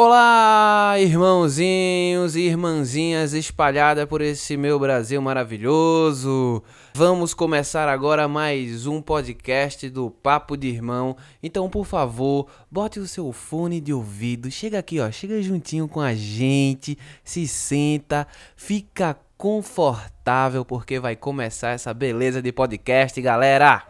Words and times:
Olá, 0.00 0.94
irmãozinhos 1.00 2.36
e 2.36 2.42
irmãzinhas 2.42 3.32
espalhadas 3.32 4.04
por 4.04 4.20
esse 4.20 4.56
meu 4.56 4.78
Brasil 4.78 5.20
maravilhoso. 5.20 6.62
Vamos 6.94 7.34
começar 7.34 7.88
agora 7.88 8.28
mais 8.28 8.86
um 8.86 9.02
podcast 9.02 9.90
do 9.90 10.08
Papo 10.08 10.56
de 10.56 10.68
Irmão. 10.68 11.16
Então, 11.42 11.68
por 11.68 11.84
favor, 11.84 12.46
bote 12.70 13.00
o 13.00 13.08
seu 13.08 13.32
fone 13.32 13.80
de 13.80 13.92
ouvido. 13.92 14.52
Chega 14.52 14.78
aqui, 14.78 15.00
ó, 15.00 15.10
chega 15.10 15.42
juntinho 15.42 15.88
com 15.88 16.00
a 16.00 16.14
gente, 16.14 16.96
se 17.24 17.48
senta, 17.48 18.24
fica 18.54 19.18
confortável 19.36 20.64
porque 20.64 21.00
vai 21.00 21.16
começar 21.16 21.70
essa 21.70 21.92
beleza 21.92 22.40
de 22.40 22.52
podcast, 22.52 23.20
galera. 23.20 23.82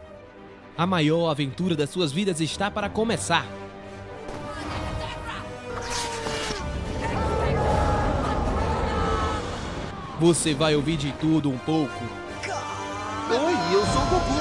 A 0.75 0.87
maior 0.87 1.29
aventura 1.29 1.75
das 1.75 1.91
suas 1.91 2.11
vidas 2.11 2.41
está 2.41 2.71
para 2.71 2.89
começar. 2.89 3.68
Você 10.19 10.53
vai 10.53 10.75
ouvir 10.75 10.97
de 10.97 11.13
tudo 11.13 11.49
um 11.49 11.57
pouco. 11.57 12.03
Oi, 13.29 13.53
eu 13.73 13.85
sou 13.85 14.01
o 14.01 14.05
Goku. 14.05 14.33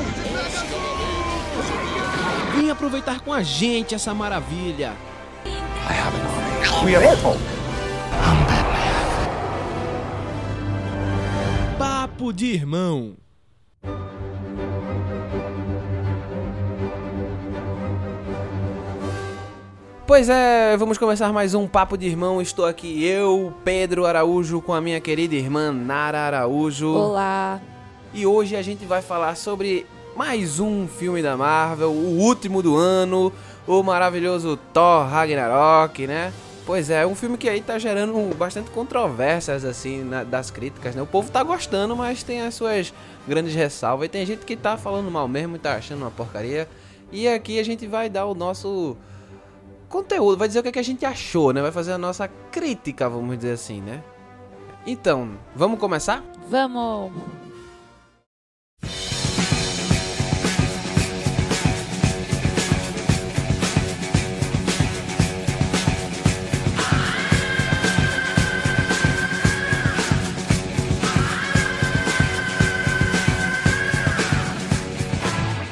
Vem 2.56 2.68
aproveitar 2.70 3.20
com 3.20 3.32
a 3.32 3.42
gente 3.44 3.94
essa 3.94 4.12
maravilha. 4.12 4.92
We 6.84 6.96
are 6.96 7.06
Apple. 7.06 7.38
Papo 11.78 12.32
de 12.32 12.46
irmão. 12.46 13.14
Pois 20.08 20.30
é, 20.30 20.74
vamos 20.78 20.96
começar 20.96 21.30
mais 21.34 21.52
um 21.52 21.66
Papo 21.68 21.98
de 21.98 22.06
Irmão. 22.06 22.40
Estou 22.40 22.64
aqui 22.64 23.04
eu, 23.04 23.52
Pedro 23.62 24.06
Araújo, 24.06 24.62
com 24.62 24.72
a 24.72 24.80
minha 24.80 24.98
querida 25.02 25.34
irmã 25.34 25.70
Nara 25.70 26.20
Araújo. 26.20 26.88
Olá. 26.94 27.60
E 28.14 28.24
hoje 28.24 28.56
a 28.56 28.62
gente 28.62 28.86
vai 28.86 29.02
falar 29.02 29.34
sobre 29.36 29.84
mais 30.16 30.60
um 30.60 30.88
filme 30.88 31.20
da 31.22 31.36
Marvel, 31.36 31.90
o 31.90 32.18
último 32.20 32.62
do 32.62 32.74
ano, 32.74 33.30
o 33.66 33.82
maravilhoso 33.82 34.58
Thor 34.72 35.06
Ragnarok, 35.06 36.06
né? 36.06 36.32
Pois 36.64 36.88
é, 36.88 37.06
um 37.06 37.14
filme 37.14 37.36
que 37.36 37.46
aí 37.48 37.60
tá 37.60 37.78
gerando 37.78 38.34
bastante 38.34 38.70
controvérsias, 38.70 39.62
assim, 39.62 40.02
na- 40.04 40.24
das 40.24 40.50
críticas, 40.50 40.94
né? 40.94 41.02
O 41.02 41.06
povo 41.06 41.30
tá 41.30 41.42
gostando, 41.42 41.94
mas 41.94 42.22
tem 42.22 42.40
as 42.40 42.54
suas 42.54 42.94
grandes 43.26 43.54
ressalvas. 43.54 44.06
E 44.06 44.08
tem 44.08 44.24
gente 44.24 44.46
que 44.46 44.56
tá 44.56 44.78
falando 44.78 45.10
mal 45.10 45.28
mesmo 45.28 45.56
e 45.56 45.58
tá 45.58 45.74
achando 45.74 46.00
uma 46.00 46.10
porcaria. 46.10 46.66
E 47.12 47.28
aqui 47.28 47.60
a 47.60 47.62
gente 47.62 47.86
vai 47.86 48.08
dar 48.08 48.24
o 48.24 48.34
nosso 48.34 48.96
conteúdo, 49.88 50.38
vai 50.38 50.48
dizer 50.48 50.60
o 50.60 50.62
que, 50.62 50.68
é 50.68 50.72
que 50.72 50.78
a 50.78 50.84
gente 50.84 51.04
achou, 51.04 51.52
né? 51.52 51.62
Vai 51.62 51.72
fazer 51.72 51.92
a 51.92 51.98
nossa 51.98 52.28
crítica, 52.50 53.08
vamos 53.08 53.36
dizer 53.36 53.52
assim, 53.52 53.80
né? 53.80 54.02
Então, 54.86 55.36
vamos 55.54 55.78
começar? 55.78 56.24
Vamos. 56.48 57.12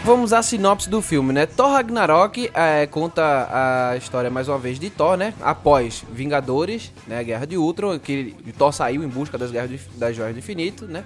Vamos 0.06 0.32
à 0.32 0.40
sinopse 0.40 0.88
do 0.88 1.02
filme, 1.02 1.32
né? 1.32 1.46
Thor 1.46 1.72
Ragnarok 1.72 2.48
é, 2.54 2.86
conta 2.86 3.48
a 3.90 3.96
história 3.96 4.30
mais 4.30 4.48
uma 4.48 4.56
vez 4.56 4.78
de 4.78 4.88
Thor, 4.88 5.16
né? 5.16 5.34
Após 5.42 6.04
Vingadores, 6.12 6.92
né? 7.08 7.24
Guerra 7.24 7.44
de 7.44 7.56
Ultron, 7.56 7.98
que 7.98 8.32
Thor 8.56 8.72
saiu 8.72 9.02
em 9.02 9.08
busca 9.08 9.36
das, 9.36 9.50
guerras 9.50 9.68
do- 9.68 9.98
das 9.98 10.14
joias 10.14 10.32
do 10.32 10.38
infinito, 10.38 10.86
né? 10.86 11.04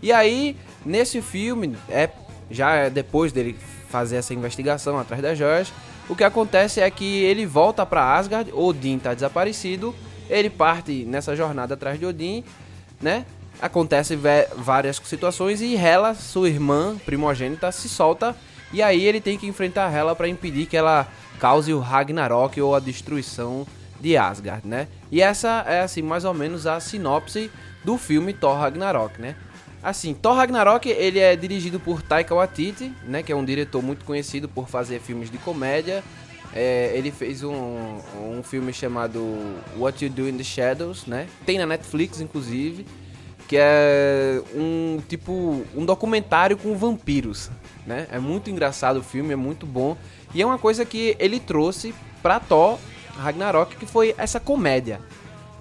E 0.00 0.12
aí, 0.12 0.56
nesse 0.84 1.20
filme, 1.20 1.76
é 1.88 2.08
já 2.48 2.70
é 2.76 2.88
depois 2.88 3.32
dele 3.32 3.56
fazer 3.88 4.14
essa 4.18 4.32
investigação 4.32 4.96
atrás 4.96 5.20
das 5.20 5.36
joias, 5.36 5.72
o 6.08 6.14
que 6.14 6.22
acontece 6.22 6.80
é 6.80 6.88
que 6.88 7.24
ele 7.24 7.44
volta 7.44 7.84
pra 7.84 8.14
Asgard, 8.16 8.52
Odin 8.52 9.00
tá 9.00 9.12
desaparecido, 9.12 9.92
ele 10.30 10.48
parte 10.48 11.04
nessa 11.04 11.34
jornada 11.34 11.74
atrás 11.74 11.98
de 11.98 12.06
Odin, 12.06 12.44
né? 13.02 13.24
Acontecem 13.60 14.16
ve- 14.16 14.48
várias 14.56 15.00
situações 15.04 15.60
e 15.60 15.74
Hela, 15.76 16.14
sua 16.14 16.48
irmã 16.48 16.96
primogênita, 17.04 17.72
se 17.72 17.88
solta 17.88 18.36
e 18.72 18.82
aí 18.82 19.04
ele 19.04 19.20
tem 19.20 19.38
que 19.38 19.46
enfrentar 19.46 19.92
Hela 19.92 20.14
para 20.14 20.28
impedir 20.28 20.66
que 20.66 20.76
ela 20.76 21.06
cause 21.38 21.72
o 21.72 21.78
Ragnarok 21.78 22.60
ou 22.60 22.74
a 22.74 22.80
destruição 22.80 23.66
de 24.00 24.16
Asgard, 24.16 24.66
né? 24.66 24.88
E 25.10 25.22
essa 25.22 25.64
é 25.66 25.80
assim 25.80 26.02
mais 26.02 26.24
ou 26.24 26.34
menos 26.34 26.66
a 26.66 26.78
sinopse 26.80 27.50
do 27.84 27.96
filme 27.96 28.32
Thor 28.34 28.58
Ragnarok, 28.58 29.20
né? 29.20 29.36
Assim, 29.82 30.12
Thor 30.12 30.34
Ragnarok 30.34 30.88
ele 30.88 31.18
é 31.18 31.34
dirigido 31.36 31.78
por 31.78 32.02
Taika 32.02 32.34
Waititi, 32.34 32.92
né? 33.04 33.22
Que 33.22 33.32
é 33.32 33.36
um 33.36 33.44
diretor 33.44 33.82
muito 33.82 34.04
conhecido 34.04 34.48
por 34.48 34.68
fazer 34.68 35.00
filmes 35.00 35.30
de 35.30 35.38
comédia. 35.38 36.02
É, 36.52 36.92
ele 36.94 37.10
fez 37.10 37.42
um, 37.42 37.98
um 38.18 38.42
filme 38.42 38.72
chamado 38.72 39.22
What 39.76 40.04
You 40.04 40.10
Do 40.10 40.28
in 40.28 40.36
the 40.36 40.44
Shadows, 40.44 41.06
né? 41.06 41.26
Tem 41.44 41.56
na 41.58 41.66
Netflix, 41.66 42.20
inclusive 42.20 42.84
que 43.48 43.56
é 43.58 44.42
um 44.54 45.00
tipo 45.08 45.64
um 45.74 45.84
documentário 45.84 46.56
com 46.56 46.76
vampiros, 46.76 47.50
né? 47.86 48.06
É 48.10 48.18
muito 48.18 48.50
engraçado 48.50 48.98
o 48.98 49.02
filme, 49.02 49.32
é 49.32 49.36
muito 49.36 49.66
bom 49.66 49.96
e 50.34 50.42
é 50.42 50.46
uma 50.46 50.58
coisa 50.58 50.84
que 50.84 51.16
ele 51.18 51.38
trouxe 51.38 51.94
pra 52.22 52.40
Thor 52.40 52.78
Ragnarok 53.16 53.76
que 53.76 53.86
foi 53.86 54.14
essa 54.18 54.40
comédia, 54.40 55.00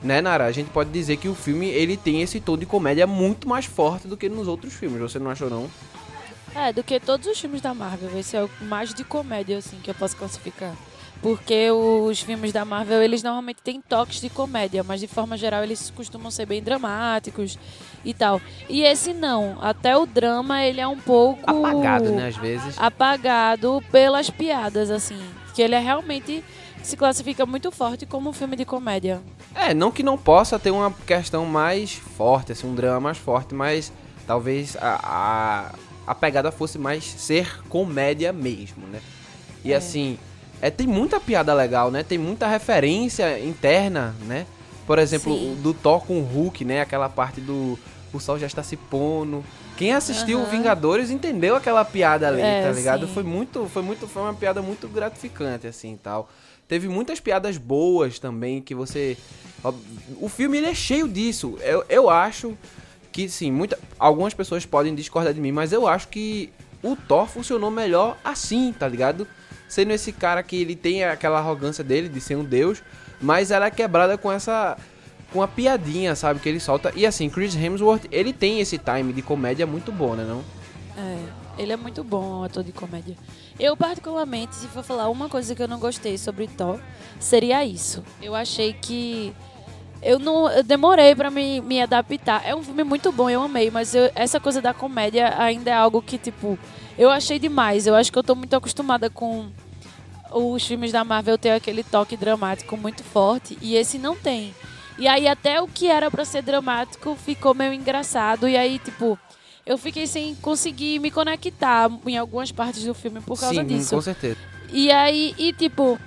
né, 0.02 0.22
Nara? 0.22 0.46
A 0.46 0.52
gente 0.52 0.70
pode 0.70 0.90
dizer 0.90 1.18
que 1.18 1.28
o 1.28 1.36
filme 1.36 1.68
ele 1.68 1.96
tem 1.98 2.22
esse 2.22 2.40
tom 2.40 2.58
de 2.58 2.66
comédia 2.66 3.08
muito 3.08 3.48
mais 3.48 3.66
forte 3.66 4.08
do 4.08 4.18
que 4.18 4.30
nos 4.30 4.48
outros 4.48 4.74
filmes. 4.74 5.00
Você 5.00 5.20
não 5.20 5.32
achou 5.32 5.50
não? 5.50 5.70
É, 6.56 6.72
do 6.72 6.82
que 6.82 7.00
todos 7.02 7.28
os 7.28 7.38
filmes 7.40 7.62
da 7.62 7.74
Marvel. 7.74 8.18
Esse 8.18 8.38
é 8.38 8.44
o 8.44 8.50
mais 8.62 8.94
de 8.94 9.04
comédia, 9.04 9.58
assim, 9.58 9.78
que 9.84 9.90
eu 9.90 9.96
posso 9.96 10.16
classificar. 10.16 10.74
Porque 11.22 11.72
os 11.72 12.20
filmes 12.22 12.52
da 12.54 12.64
Marvel, 12.64 13.02
eles 13.02 13.24
normalmente 13.24 13.62
têm 13.64 13.82
toques 13.82 14.22
de 14.22 14.30
comédia, 14.30 14.84
mas 14.84 15.00
de 15.00 15.08
forma 15.08 15.36
geral 15.36 15.64
eles 15.64 15.90
costumam 15.90 16.30
ser 16.30 16.46
bem 16.46 16.62
dramáticos 16.62 17.58
e 18.04 18.14
tal. 18.14 18.40
E 18.70 18.84
esse 18.84 19.12
não. 19.14 19.58
Até 19.60 19.98
o 19.98 20.06
drama, 20.06 20.64
ele 20.64 20.80
é 20.80 20.88
um 20.88 21.00
pouco... 21.00 21.42
Apagado, 21.50 22.12
né, 22.12 22.28
às 22.28 22.36
vezes. 22.38 22.76
apagado 22.78 23.82
pelas 23.92 24.30
piadas, 24.30 24.92
assim. 24.92 25.20
Que 25.56 25.62
ele 25.64 25.74
é 25.74 25.80
realmente 25.80 26.44
se 26.84 26.96
classifica 26.96 27.44
muito 27.48 27.72
forte 27.72 28.06
como 28.06 28.30
um 28.30 28.34
filme 28.34 28.56
de 28.56 28.64
comédia. 28.64 29.20
É, 29.56 29.74
não 29.74 29.92
que 29.92 30.04
não 30.04 30.18
possa 30.20 30.60
ter 30.60 30.70
uma 30.70 30.92
questão 30.92 31.44
mais 31.46 31.94
forte, 31.96 32.52
assim, 32.52 32.68
um 32.68 32.76
drama 32.76 33.00
mais 33.00 33.18
forte, 33.18 33.56
mas 33.56 33.92
talvez 34.28 34.78
a, 34.80 35.00
a, 36.06 36.12
a 36.12 36.14
pegada 36.14 36.52
fosse 36.52 36.78
mais 36.78 37.04
ser 37.04 37.64
comédia 37.68 38.32
mesmo, 38.32 38.86
né? 38.86 39.02
E 39.64 39.74
É. 39.74 39.78
assim, 39.78 40.20
é, 40.62 40.70
tem 40.70 40.88
muita 40.88 41.20
piada 41.20 41.54
legal, 41.54 41.92
né? 41.92 42.04
Tem 42.04 42.18
muita 42.18 42.48
referência 42.48 43.40
interna, 43.40 44.16
né? 44.26 44.46
Por 44.88 45.00
exemplo, 45.00 45.34
Sim. 45.34 45.58
do 45.62 45.74
Thor 45.74 46.06
com 46.06 46.20
o 46.20 46.24
Hulk, 46.24 46.64
né? 46.64 46.82
Aquela 46.82 47.10
parte 47.10 47.42
do 47.42 47.78
o 48.14 48.20
sol 48.20 48.40
já 48.40 48.48
está 48.48 48.64
se 48.64 48.78
pondo. 48.78 49.44
Quem 49.76 49.92
assistiu 49.92 50.40
Aham. 50.40 50.50
Vingadores 50.50 51.10
entendeu 51.12 51.56
aquela 51.56 51.84
piada 51.84 52.28
ali, 52.30 52.42
É, 52.42 52.64
tá 52.64 52.72
ligado? 52.72 53.08
sim. 53.08 53.14
Foi 53.14 53.24
muito, 53.24 53.68
foi 53.68 53.82
muito, 53.84 54.08
foi 54.08 54.22
uma 54.24 54.34
piada 54.34 54.62
muito 54.62 54.88
gratificante 54.88 55.68
assim, 55.68 55.94
e 55.94 55.98
tal. 55.98 56.30
Teve 56.68 56.88
muitas 56.88 57.20
piadas 57.20 57.58
boas 57.58 58.18
também 58.18 58.62
que 58.62 58.74
você 58.74 59.18
o 60.20 60.30
filme 60.30 60.58
ele 60.58 60.68
é 60.68 60.74
cheio 60.76 61.08
disso. 61.08 61.58
Eu, 61.62 61.84
eu 61.90 62.10
acho 62.10 62.58
que 63.12 63.28
sim, 63.30 63.52
muita, 63.52 63.78
algumas 63.98 64.34
pessoas 64.34 64.66
podem 64.66 64.94
discordar 64.94 65.34
de 65.34 65.42
mim, 65.42 65.52
mas 65.52 65.72
eu 65.72 65.88
acho 65.88 66.08
que 66.08 66.52
o 66.84 66.96
Thor 66.96 67.28
funcionou 67.28 67.72
melhor 67.72 68.18
assim, 68.24 68.74
tá 68.78 68.88
ligado? 68.88 69.28
Sendo 69.68 69.92
esse 69.92 70.12
cara 70.12 70.42
que 70.44 70.56
ele 70.62 70.76
tem 70.76 71.04
aquela 71.04 71.40
arrogância 71.40 71.84
dele 71.84 72.08
de 72.08 72.22
ser 72.22 72.36
um 72.36 72.44
deus, 72.44 72.84
mas 73.22 73.52
ela 73.52 73.66
é 73.66 73.72
quebrada 73.72 74.18
com 74.18 74.32
essa 74.32 74.78
com 75.32 75.42
a 75.42 75.48
piadinha, 75.48 76.16
sabe, 76.16 76.40
que 76.40 76.48
ele 76.48 76.60
solta. 76.62 76.94
E 76.96 77.06
assim, 77.06 77.30
Chris 77.30 77.56
Hemsworth, 77.56 78.06
ele 78.10 78.32
tem 78.32 78.62
esse 78.62 78.78
time 78.78 79.12
de 79.12 79.22
comédia 79.22 79.66
muito 79.66 79.92
bom, 79.92 80.16
né, 80.16 80.24
não? 80.24 80.42
É, 80.98 81.62
ele 81.62 81.74
é 81.74 81.76
muito 81.76 82.04
bom, 82.04 82.44
ator 82.44 82.64
de 82.64 82.72
comédia. 82.72 83.18
Eu, 83.60 83.76
particularmente, 83.76 84.56
se 84.56 84.68
for 84.68 84.84
falar 84.84 85.10
uma 85.10 85.28
coisa 85.28 85.54
que 85.54 85.62
eu 85.62 85.68
não 85.68 85.80
gostei 85.80 86.18
sobre 86.18 86.48
Thor, 86.48 86.80
seria 87.20 87.66
isso. 87.66 88.04
Eu 88.22 88.36
achei 88.36 88.74
que. 88.74 89.34
Eu 90.02 90.20
não. 90.20 90.50
Eu 90.50 90.64
demorei 90.64 91.16
pra 91.16 91.30
me, 91.32 91.62
me 91.62 91.82
adaptar. 91.82 92.42
É 92.46 92.56
um 92.56 92.64
filme 92.64 92.84
muito 92.84 93.12
bom, 93.12 93.30
eu 93.30 93.42
amei, 93.42 93.72
mas 93.72 93.96
eu- 93.96 94.12
essa 94.16 94.40
coisa 94.40 94.62
da 94.62 94.74
comédia 94.74 95.34
ainda 95.38 95.72
é 95.72 95.74
algo 95.74 96.02
que, 96.02 96.18
tipo, 96.18 96.58
eu 96.98 97.10
achei 97.10 97.40
demais. 97.40 97.88
Eu 97.88 97.96
acho 97.96 98.12
que 98.12 98.18
eu 98.18 98.24
tô 98.24 98.36
muito 98.36 98.56
acostumada 98.56 99.10
com 99.10 99.48
os 100.32 100.66
filmes 100.66 100.92
da 100.92 101.04
Marvel 101.04 101.38
ter 101.38 101.52
aquele 101.52 101.84
toque 101.84 102.18
dramático 102.18 102.76
muito 102.78 103.04
forte 103.04 103.58
e 103.62 103.76
esse 103.76 103.98
não 103.98 104.16
tem. 104.16 104.54
E 104.98 105.08
aí 105.08 105.28
até 105.28 105.62
o 105.62 105.68
que 105.68 105.88
era 105.88 106.10
pra 106.12 106.24
ser 106.26 106.42
dramático 106.42 107.16
ficou 107.16 107.54
meio 107.54 107.74
engraçado 107.74 108.48
e 108.48 108.56
aí 108.58 108.80
tipo 108.80 109.18
eu 109.66 109.78
fiquei 109.78 110.08
sem 110.08 110.36
conseguir 110.36 111.00
me 111.00 111.10
conectar 111.12 111.90
em 112.06 112.18
algumas 112.18 112.52
partes 112.52 112.84
do 112.84 112.94
filme 112.94 113.20
por 113.22 113.40
causa 113.40 113.62
Sim, 113.62 113.66
disso. 113.66 113.96
com 113.96 114.02
certeza. 114.02 114.38
E 114.72 114.92
aí, 114.92 115.34
e 115.38 115.52
tipo, 115.54 115.98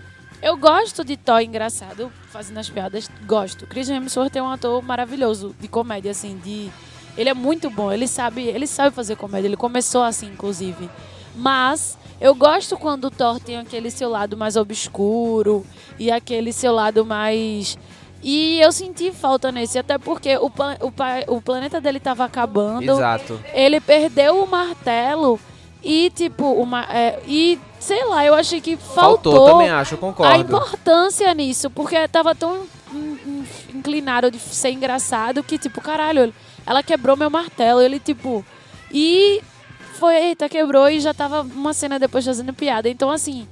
Eu 0.40 0.56
gosto 0.56 1.04
de 1.04 1.16
Thor 1.16 1.40
engraçado, 1.40 2.12
fazendo 2.30 2.58
as 2.58 2.70
piadas, 2.70 3.10
gosto. 3.26 3.66
Chris 3.66 3.88
Hemsworth 3.88 4.36
é 4.36 4.42
um 4.42 4.48
ator 4.48 4.80
maravilhoso 4.82 5.54
de 5.60 5.66
comédia, 5.66 6.12
assim, 6.12 6.38
de... 6.38 6.70
Ele 7.16 7.28
é 7.28 7.34
muito 7.34 7.68
bom, 7.68 7.90
ele 7.90 8.06
sabe, 8.06 8.44
ele 8.44 8.66
sabe 8.66 8.94
fazer 8.94 9.16
comédia, 9.16 9.48
ele 9.48 9.56
começou 9.56 10.04
assim, 10.04 10.26
inclusive. 10.26 10.88
Mas 11.34 11.98
eu 12.20 12.34
gosto 12.34 12.76
quando 12.76 13.06
o 13.06 13.10
Thor 13.10 13.40
tem 13.40 13.56
aquele 13.56 13.90
seu 13.90 14.08
lado 14.08 14.36
mais 14.36 14.56
obscuro 14.56 15.66
e 15.98 16.10
aquele 16.10 16.52
seu 16.52 16.72
lado 16.72 17.04
mais... 17.04 17.76
E 18.22 18.60
eu 18.60 18.72
senti 18.72 19.12
falta 19.12 19.52
nesse, 19.52 19.78
até 19.78 19.96
porque 19.96 20.36
o, 20.36 20.46
o, 20.46 21.36
o 21.36 21.40
planeta 21.40 21.80
dele 21.80 22.00
tava 22.00 22.24
acabando. 22.24 22.90
Exato. 22.90 23.40
Ele 23.52 23.80
perdeu 23.80 24.42
o 24.42 24.48
martelo 24.48 25.38
e, 25.82 26.10
tipo, 26.10 26.52
uma, 26.54 26.84
é, 26.92 27.20
e 27.26 27.60
sei 27.78 28.04
lá, 28.06 28.24
eu 28.24 28.34
achei 28.34 28.60
que 28.60 28.76
Faltou, 28.76 29.32
faltou, 29.32 29.46
também 29.52 29.70
acho, 29.70 29.94
eu 29.94 29.98
a 29.98 30.00
concordo. 30.00 30.40
importância 30.40 31.32
nisso, 31.34 31.70
porque 31.70 32.06
tava 32.08 32.34
tão 32.34 32.66
in- 32.92 33.18
in- 33.26 33.46
inclinado 33.74 34.30
de 34.30 34.38
ser 34.38 34.70
engraçado 34.70 35.42
que, 35.42 35.58
tipo, 35.58 35.80
caralho, 35.80 36.32
ela 36.66 36.82
quebrou 36.82 37.16
meu 37.16 37.30
martelo. 37.30 37.80
Ele, 37.80 37.98
tipo, 38.00 38.44
e 38.92 39.40
foi, 39.94 40.14
eita, 40.16 40.48
quebrou 40.48 40.88
e 40.88 41.00
já 41.00 41.12
tava 41.14 41.42
uma 41.42 41.72
cena 41.72 41.98
depois 41.98 42.24
fazendo 42.24 42.52
piada. 42.52 42.88
Então, 42.88 43.10
assim, 43.10 43.46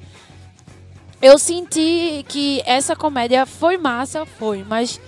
eu 1.23 1.38
senti 1.38 2.25
que 2.28 2.62
essa 2.67 2.94
comédia 2.94 3.46
foi 3.46 3.76
massa, 3.78 4.26
foi, 4.26 4.64
mas 4.69 5.00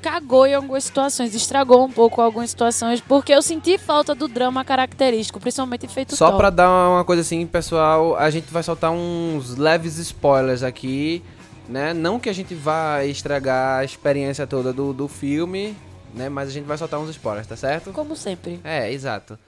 cagou 0.00 0.46
em 0.46 0.54
algumas 0.54 0.84
situações, 0.84 1.34
estragou 1.34 1.84
um 1.84 1.90
pouco 1.90 2.20
algumas 2.20 2.50
situações, 2.50 3.00
porque 3.00 3.32
eu 3.32 3.42
senti 3.42 3.78
falta 3.78 4.14
do 4.14 4.26
drama 4.26 4.64
característico, 4.64 5.38
principalmente 5.38 5.86
feito 5.88 6.16
Só 6.16 6.32
pra 6.32 6.50
dar 6.50 6.68
uma 6.68 7.04
coisa 7.04 7.22
assim, 7.22 7.46
pessoal, 7.46 8.16
a 8.16 8.30
gente 8.30 8.52
vai 8.52 8.62
soltar 8.62 8.90
uns 8.90 9.56
leves 9.56 9.98
spoilers 9.98 10.62
aqui, 10.62 11.22
né? 11.68 11.92
Não 11.94 12.18
que 12.18 12.28
a 12.28 12.32
gente 12.32 12.54
vá 12.54 13.04
estragar 13.04 13.80
a 13.80 13.84
experiência 13.84 14.46
toda 14.46 14.72
do, 14.72 14.92
do 14.92 15.06
filme, 15.06 15.76
né? 16.14 16.28
Mas 16.28 16.48
a 16.48 16.52
gente 16.52 16.64
vai 16.64 16.78
soltar 16.78 16.98
uns 16.98 17.10
spoilers, 17.10 17.46
tá 17.46 17.56
certo? 17.56 17.92
Como 17.92 18.16
sempre. 18.16 18.60
É, 18.64 18.90
exato. 18.92 19.38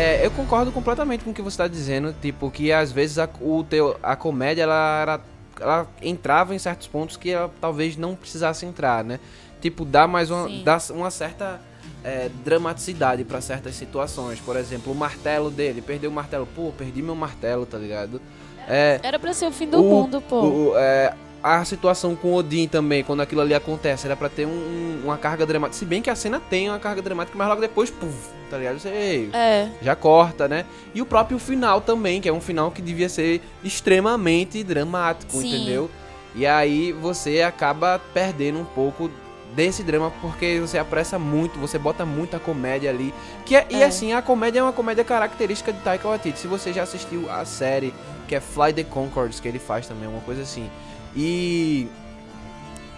É, 0.00 0.26
eu 0.26 0.30
concordo 0.30 0.72
completamente 0.72 1.24
com 1.24 1.30
o 1.30 1.34
que 1.34 1.42
você 1.42 1.54
está 1.54 1.68
dizendo, 1.68 2.14
tipo, 2.20 2.50
que 2.50 2.72
às 2.72 2.90
vezes 2.90 3.18
a, 3.18 3.28
o 3.40 3.62
teu, 3.64 3.96
a 4.02 4.16
comédia 4.16 4.62
ela, 4.62 5.00
era- 5.02 5.20
ela 5.60 5.86
entrava 6.00 6.54
em 6.54 6.58
certos 6.58 6.86
pontos 6.86 7.16
que 7.16 7.30
ela 7.30 7.50
talvez 7.60 7.96
não 7.96 8.14
precisasse 8.16 8.64
entrar, 8.64 9.04
né? 9.04 9.20
Tipo, 9.60 9.84
dá 9.84 10.06
mais 10.06 10.30
uma, 10.30 10.48
Sim. 10.48 10.62
dá 10.64 10.78
uma 10.90 11.10
certa 11.10 11.60
é, 12.02 12.30
dramaticidade 12.44 13.24
para 13.24 13.40
certas 13.42 13.74
situações. 13.74 14.40
Por 14.40 14.56
exemplo, 14.56 14.90
o 14.92 14.96
martelo 14.96 15.50
dele, 15.50 15.82
perdeu 15.82 16.10
o 16.10 16.14
martelo, 16.14 16.46
pô, 16.54 16.72
perdi 16.72 17.02
meu 17.02 17.14
martelo, 17.14 17.66
tá 17.66 17.76
ligado? 17.76 18.22
É, 18.66 18.98
Era 19.02 19.18
pra 19.18 19.32
ser 19.34 19.46
o 19.46 19.52
fim 19.52 19.68
do 19.68 19.82
mundo, 19.82 20.20
pô. 20.22 20.40
o- 20.44 20.72
é, 20.78 21.12
a 21.42 21.64
situação 21.64 22.14
com 22.14 22.34
Odin 22.34 22.68
também, 22.68 23.02
quando 23.02 23.20
aquilo 23.20 23.40
ali 23.40 23.54
acontece, 23.54 24.06
era 24.06 24.14
pra 24.16 24.28
ter 24.28 24.46
um- 24.46 24.50
um- 24.50 25.00
uma 25.04 25.16
carga 25.16 25.46
dramática. 25.46 25.78
Se 25.78 25.84
bem 25.84 26.02
que 26.02 26.10
a 26.10 26.14
cena 26.14 26.38
tem 26.38 26.68
uma 26.68 26.78
carga 26.78 27.00
dramática, 27.00 27.36
mas 27.36 27.48
logo 27.48 27.60
depois, 27.60 27.88
puf, 27.90 28.14
tá 28.50 28.58
ligado? 28.58 28.78
Você 28.78 29.30
É. 29.32 29.68
já 29.80 29.96
corta, 29.96 30.46
né? 30.46 30.64
E 30.94 31.00
o 31.00 31.06
próprio 31.06 31.38
final 31.38 31.80
também, 31.80 32.20
que 32.20 32.28
é 32.28 32.32
um 32.32 32.40
final 32.40 32.70
que 32.70 32.82
devia 32.82 33.08
ser 33.08 33.40
extremamente 33.64 34.62
dramático, 34.62 35.32
Sim. 35.32 35.48
entendeu? 35.54 35.90
E 36.34 36.46
aí 36.46 36.92
você 36.92 37.42
acaba 37.42 38.00
perdendo 38.14 38.60
um 38.60 38.64
pouco 38.64 39.10
desse 39.56 39.82
drama 39.82 40.12
porque 40.20 40.60
você 40.60 40.78
apressa 40.78 41.18
muito, 41.18 41.58
você 41.58 41.76
bota 41.76 42.04
muita 42.06 42.38
comédia 42.38 42.88
ali. 42.90 43.12
Que 43.44 43.56
é- 43.56 43.66
E 43.70 43.82
É. 43.82 43.84
assim, 43.86 44.12
a 44.12 44.22
comédia 44.22 44.60
é 44.60 44.62
uma 44.62 44.72
comédia 44.72 45.02
característica 45.02 45.72
de 45.72 45.80
Taika 45.80 46.06
Waititi. 46.06 46.38
Se 46.38 46.46
você 46.46 46.72
já 46.72 46.84
assistiu 46.84 47.28
a 47.28 47.44
série, 47.44 47.92
que 48.28 48.34
é 48.36 48.40
Fly 48.40 48.72
the 48.72 48.84
Concords, 48.84 49.40
que 49.40 49.48
ele 49.48 49.58
faz 49.58 49.88
também, 49.88 50.08
uma 50.08 50.20
coisa 50.20 50.42
assim. 50.42 50.70
E 51.14 51.88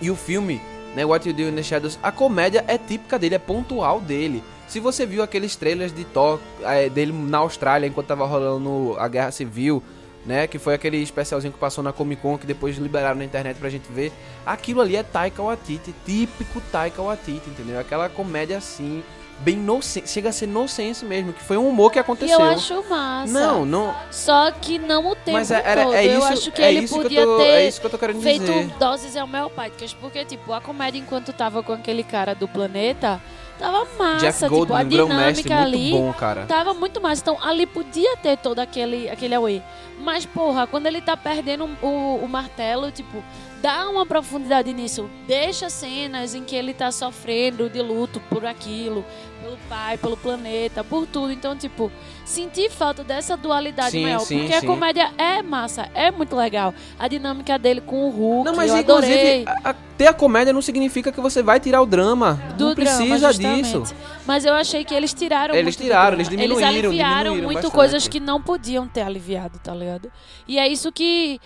e 0.01 0.11
o 0.11 0.17
filme, 0.17 0.61
né, 0.97 1.05
What 1.05 1.29
You 1.29 1.35
Do 1.35 1.43
in 1.43 1.55
the 1.55 1.63
Shadows, 1.63 1.97
a 2.03 2.11
comédia 2.11 2.65
é 2.67 2.77
típica 2.77 3.19
dele, 3.19 3.37
é 3.37 3.39
pontual 3.39 4.01
dele. 4.01 4.43
Se 4.67 4.81
você 4.81 5.07
viu 5.07 5.23
aqueles 5.23 5.55
trailers 5.55 5.95
de 5.95 6.05
Thor 6.05 6.41
eh, 6.63 6.89
dele 6.89 7.13
na 7.13 7.39
Austrália 7.39 7.87
enquanto 7.87 8.09
tava 8.09 8.27
rolando 8.27 8.97
a 8.99 9.07
Guerra 9.07 9.31
Civil, 9.31 9.81
né, 10.27 10.47
que 10.47 10.59
foi 10.59 10.75
aquele 10.75 10.97
especialzinho 10.97 11.53
que 11.53 11.59
passou 11.59 11.85
na 11.85 11.93
Comic 11.93 12.21
Con 12.21 12.37
que 12.37 12.47
depois 12.47 12.79
liberaram 12.79 13.17
na 13.17 13.25
internet 13.25 13.59
pra 13.59 13.69
gente 13.69 13.91
ver, 13.93 14.13
aquilo 14.45 14.81
ali 14.81 14.97
é 14.97 15.03
Taika 15.03 15.43
Waititi, 15.43 15.95
típico 16.05 16.61
Taika 16.73 17.01
Waititi, 17.01 17.51
entendeu? 17.51 17.79
Aquela 17.79 18.09
comédia 18.09 18.59
assim, 18.59 19.05
bem 19.43 19.57
nonsense, 19.57 20.13
chega 20.13 20.29
a 20.29 20.33
ser 20.33 20.47
nonsense 20.47 21.05
mesmo, 21.05 21.33
que 21.33 21.43
foi 21.43 21.57
um 21.57 21.69
humor 21.69 21.91
que 21.91 21.99
E 21.99 22.01
aconteceu. 22.01 22.39
eu 22.39 22.47
acho 22.47 22.85
massa. 22.89 23.33
Não, 23.33 23.65
não, 23.67 23.95
Só 24.11 24.51
que 24.53 24.79
não 24.79 25.07
o 25.11 25.15
tempo 25.17 25.33
mas 25.33 25.51
é, 25.51 25.63
era, 25.65 25.85
todo. 25.85 25.95
é 25.95 26.05
isso, 26.07 26.15
eu 26.17 26.25
acho 26.25 26.53
que 26.53 26.63
é 26.63 26.69
ele 26.73 26.85
isso 26.85 26.95
podia 26.95 27.09
que 27.23 27.27
eu 27.29 27.37
tô, 27.37 27.43
ter 27.43 27.49
é 27.49 27.69
isso 27.69 27.81
que 27.81 27.87
eu 27.87 27.91
tô 27.91 27.99
querendo 27.99 28.23
feito 28.23 28.45
dizer. 28.45 28.67
doses 28.79 29.17
homeopáticas. 29.17 29.93
Porque, 29.95 30.25
tipo, 30.25 30.53
a 30.53 30.61
comédia, 30.61 30.99
enquanto 30.99 31.33
tava 31.33 31.63
com 31.63 31.73
aquele 31.73 32.03
cara 32.05 32.35
do 32.35 32.47
planeta, 32.49 33.21
tava 33.59 33.87
massa. 33.99 34.27
Jeff 34.27 34.39
tipo, 34.41 34.55
a 34.55 34.59
Goldblum, 34.83 35.07
dinâmica 35.09 35.61
ali 35.61 35.91
bom, 35.91 36.13
cara. 36.13 36.45
tava 36.47 36.73
muito 36.75 37.01
massa. 37.01 37.23
Então, 37.23 37.39
ali 37.43 37.67
podia 37.67 38.17
ter 38.19 38.37
todo 38.39 38.59
aquele, 38.61 39.09
aquele 39.11 39.35
away. 39.35 39.63
Mas, 40.01 40.25
porra, 40.27 40.67
quando 40.67 40.87
ele 40.87 41.01
tá 41.01 41.17
perdendo 41.17 41.69
o, 41.81 42.17
o 42.25 42.29
martelo, 42.29 42.91
tipo, 42.91 43.23
dá 43.63 43.89
uma 43.89 44.05
profundidade 44.05 44.73
nisso. 44.73 45.09
Deixa 45.29 45.71
cenas 45.71 46.35
em 46.35 46.43
que 46.43 46.57
ele 46.57 46.75
tá 46.75 46.91
sofrendo 46.91 47.71
de 47.71 47.81
luto 47.81 48.19
por 48.29 48.45
aquilo, 48.45 49.05
pelo 49.43 49.59
pai, 49.69 49.99
pelo 49.99 50.17
planeta, 50.17 50.85
por 50.85 51.07
tudo. 51.07 51.33
Então, 51.33 51.57
tipo, 51.57 51.91
senti 52.25 52.71
falta 52.71 53.03
dessa 53.03 53.37
dualidade 53.37 53.91
Sim, 53.91 54.03
maior. 54.03 54.21
sim, 54.21 54.39
porque 54.41 54.53
sim. 54.61 54.67
a 54.67 54.69
comédia 54.69 55.11
é 55.19 55.43
massa, 55.43 55.89
é 55.95 56.11
muito 56.11 56.37
legal. 56.37 56.73
A 56.99 57.09
dinâmica 57.09 57.59
dele 57.59 57.81
com 57.81 58.07
o 58.07 58.11
Hulk, 58.11 58.45
Não, 58.51 58.57
mas 58.57 58.71
eu 58.71 58.79
inclusive, 58.79 59.13
adorei. 59.15 59.45
a- 59.47 59.71
a- 59.71 59.75
ter 59.99 60.07
a 60.07 60.15
comédia 60.15 60.53
não 60.53 60.63
significa 60.63 61.13
que 61.13 61.21
você 61.21 61.43
vai 61.43 61.61
tirar 61.61 61.81
o 61.83 61.87
drama. 61.87 62.35
Do 62.57 62.69
não 62.69 62.75
drama, 62.75 62.97
precisa 62.97 63.33
justamente. 63.33 63.79
disso. 63.79 63.95
Mas 64.27 64.45
eu 64.45 64.55
achei 64.55 64.85
que 64.85 64.95
eles 64.95 65.13
tiraram 65.13 65.55
Eles 65.55 65.77
tiraram, 65.77 66.17
eles 66.17 66.29
diminuíram, 66.29 66.61
Eles 66.61 66.69
aliviaram 66.85 67.17
diminuíram 67.35 67.45
muito 67.45 67.55
bastante. 67.57 67.75
coisas 67.75 68.09
que 68.09 68.21
não 68.21 68.41
podiam 68.41 68.87
ter 68.87 69.03
aliviado, 69.03 69.59
tá 69.59 69.75
ligado? 69.75 70.11
E 70.47 70.59
é 70.59 70.67
isso 70.69 70.91
que... 70.93 71.41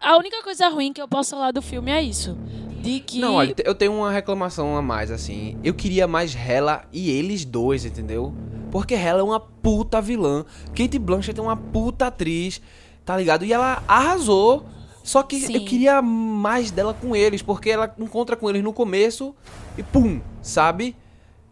A 0.00 0.16
única 0.16 0.42
coisa 0.42 0.68
ruim 0.68 0.92
que 0.92 1.00
eu 1.00 1.08
posso 1.08 1.30
falar 1.30 1.52
do 1.52 1.62
filme 1.62 1.90
é 1.90 2.02
isso. 2.02 2.36
De 2.82 3.00
que... 3.00 3.20
Não, 3.20 3.34
olha, 3.34 3.54
eu 3.64 3.74
tenho 3.74 3.92
uma 3.92 4.10
reclamação 4.10 4.76
a 4.76 4.82
mais, 4.82 5.10
assim. 5.10 5.58
Eu 5.62 5.74
queria 5.74 6.06
mais 6.06 6.34
Hela 6.34 6.84
e 6.92 7.10
eles 7.10 7.44
dois, 7.44 7.84
entendeu? 7.84 8.34
Porque 8.70 8.94
Hela 8.94 9.20
é 9.20 9.22
uma 9.22 9.40
puta 9.40 10.00
vilã. 10.00 10.44
Kate 10.74 10.98
Blanchett 10.98 11.38
é 11.38 11.42
uma 11.42 11.56
puta 11.56 12.06
atriz, 12.06 12.60
tá 13.04 13.16
ligado? 13.16 13.44
E 13.44 13.52
ela 13.52 13.82
arrasou. 13.86 14.64
Só 15.02 15.22
que 15.22 15.40
Sim. 15.40 15.54
eu 15.54 15.64
queria 15.64 16.02
mais 16.02 16.70
dela 16.70 16.94
com 16.94 17.16
eles, 17.16 17.42
porque 17.42 17.70
ela 17.70 17.92
encontra 17.98 18.36
com 18.36 18.48
eles 18.48 18.62
no 18.62 18.72
começo 18.72 19.34
e 19.76 19.82
pum, 19.82 20.20
sabe? 20.42 20.94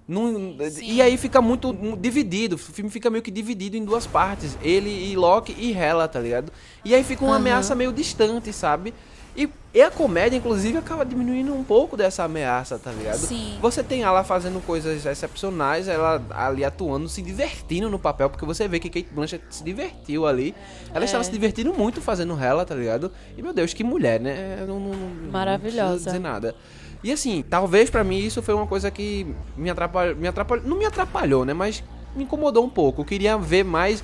Sim. 0.09 0.57
e 0.91 1.03
aí 1.03 1.17
fica 1.19 1.43
muito 1.43 1.73
mu- 1.75 1.97
dividido. 1.97 2.57
O 2.57 2.59
filme 2.59 2.91
fica 2.91 3.11
meio 3.11 3.23
que 3.23 3.31
dividido 3.31 3.77
em 3.77 3.85
duas 3.85 4.07
partes. 4.07 4.57
Ele 4.63 4.89
e 4.89 5.15
Loki 5.17 5.55
e 5.59 5.73
Hela, 5.73 6.09
tá 6.09 6.19
ligado? 6.19 6.51
E 6.85 6.95
aí 6.95 7.05
fica 7.05 7.23
uma 7.25 7.33
Aham. 7.33 7.41
ameaça 7.41 7.75
meio 7.75 7.93
distante, 7.93 8.53
sabe? 8.53 8.95
E, 9.37 9.49
e 9.73 9.81
a 9.81 9.89
comédia, 9.89 10.37
inclusive, 10.37 10.77
acaba 10.79 11.05
diminuindo 11.05 11.55
um 11.55 11.63
pouco 11.63 11.97
dessa 11.97 12.25
ameaça, 12.25 12.77
tá 12.77 12.91
ligado? 12.91 13.19
Sim. 13.19 13.57
Você 13.61 13.85
tem 13.85 14.03
ela 14.03 14.25
fazendo 14.25 14.61
coisas 14.61 15.07
excepcionais, 15.07 15.87
ela 15.87 16.21
ali 16.31 16.65
atuando, 16.65 17.09
se 17.09 17.23
divertindo 17.23 17.89
no 17.89 18.01
papel, 18.01 18.29
porque 18.31 18.45
você 18.45 18.67
vê 18.67 18.81
que 18.81 18.89
Kate 18.91 19.15
Blanchett 19.15 19.45
se 19.51 19.63
divertiu 19.63 20.27
ali. 20.27 20.57
Ela 20.93 21.05
É. 21.05 21.07
estava 21.07 21.23
se 21.23 21.31
divertindo 21.31 21.73
muito 21.73 22.01
fazendo 22.01 22.37
Hela, 22.43 22.65
tá 22.65 22.75
ligado? 22.75 23.13
E 23.37 23.43
meu 23.43 23.53
Deus, 23.53 23.73
que 23.73 23.85
mulher, 23.85 24.19
né? 24.19 24.57
Eu 24.61 24.67
Não, 24.67 24.81
não, 24.81 25.31
Maravilhosa. 25.31 25.91
Não 25.93 25.97
dizer 25.99 26.19
nada. 26.19 26.57
E 27.03 27.13
assim, 27.13 27.45
talvez 27.49 27.91
pra 27.91 28.03
mim 28.03 28.19
isso 28.19 28.43
foi 28.43 28.55
uma 28.55 28.67
coisa 28.67 28.91
que 28.91 29.27
me 29.57 29.71
atrapalhou, 29.71 30.17
me 30.17 30.27
atrapalhou, 30.27 30.67
não 30.67 30.77
me 30.77 30.85
atrapalhou, 30.85 31.45
né, 31.45 31.55
mas 31.55 31.83
me 32.15 32.25
incomodou 32.25 32.65
um 32.65 32.69
pouco. 32.69 33.03
Eu 33.03 33.05
queria 33.05 33.39
ver 33.39 33.65
mais 33.65 34.03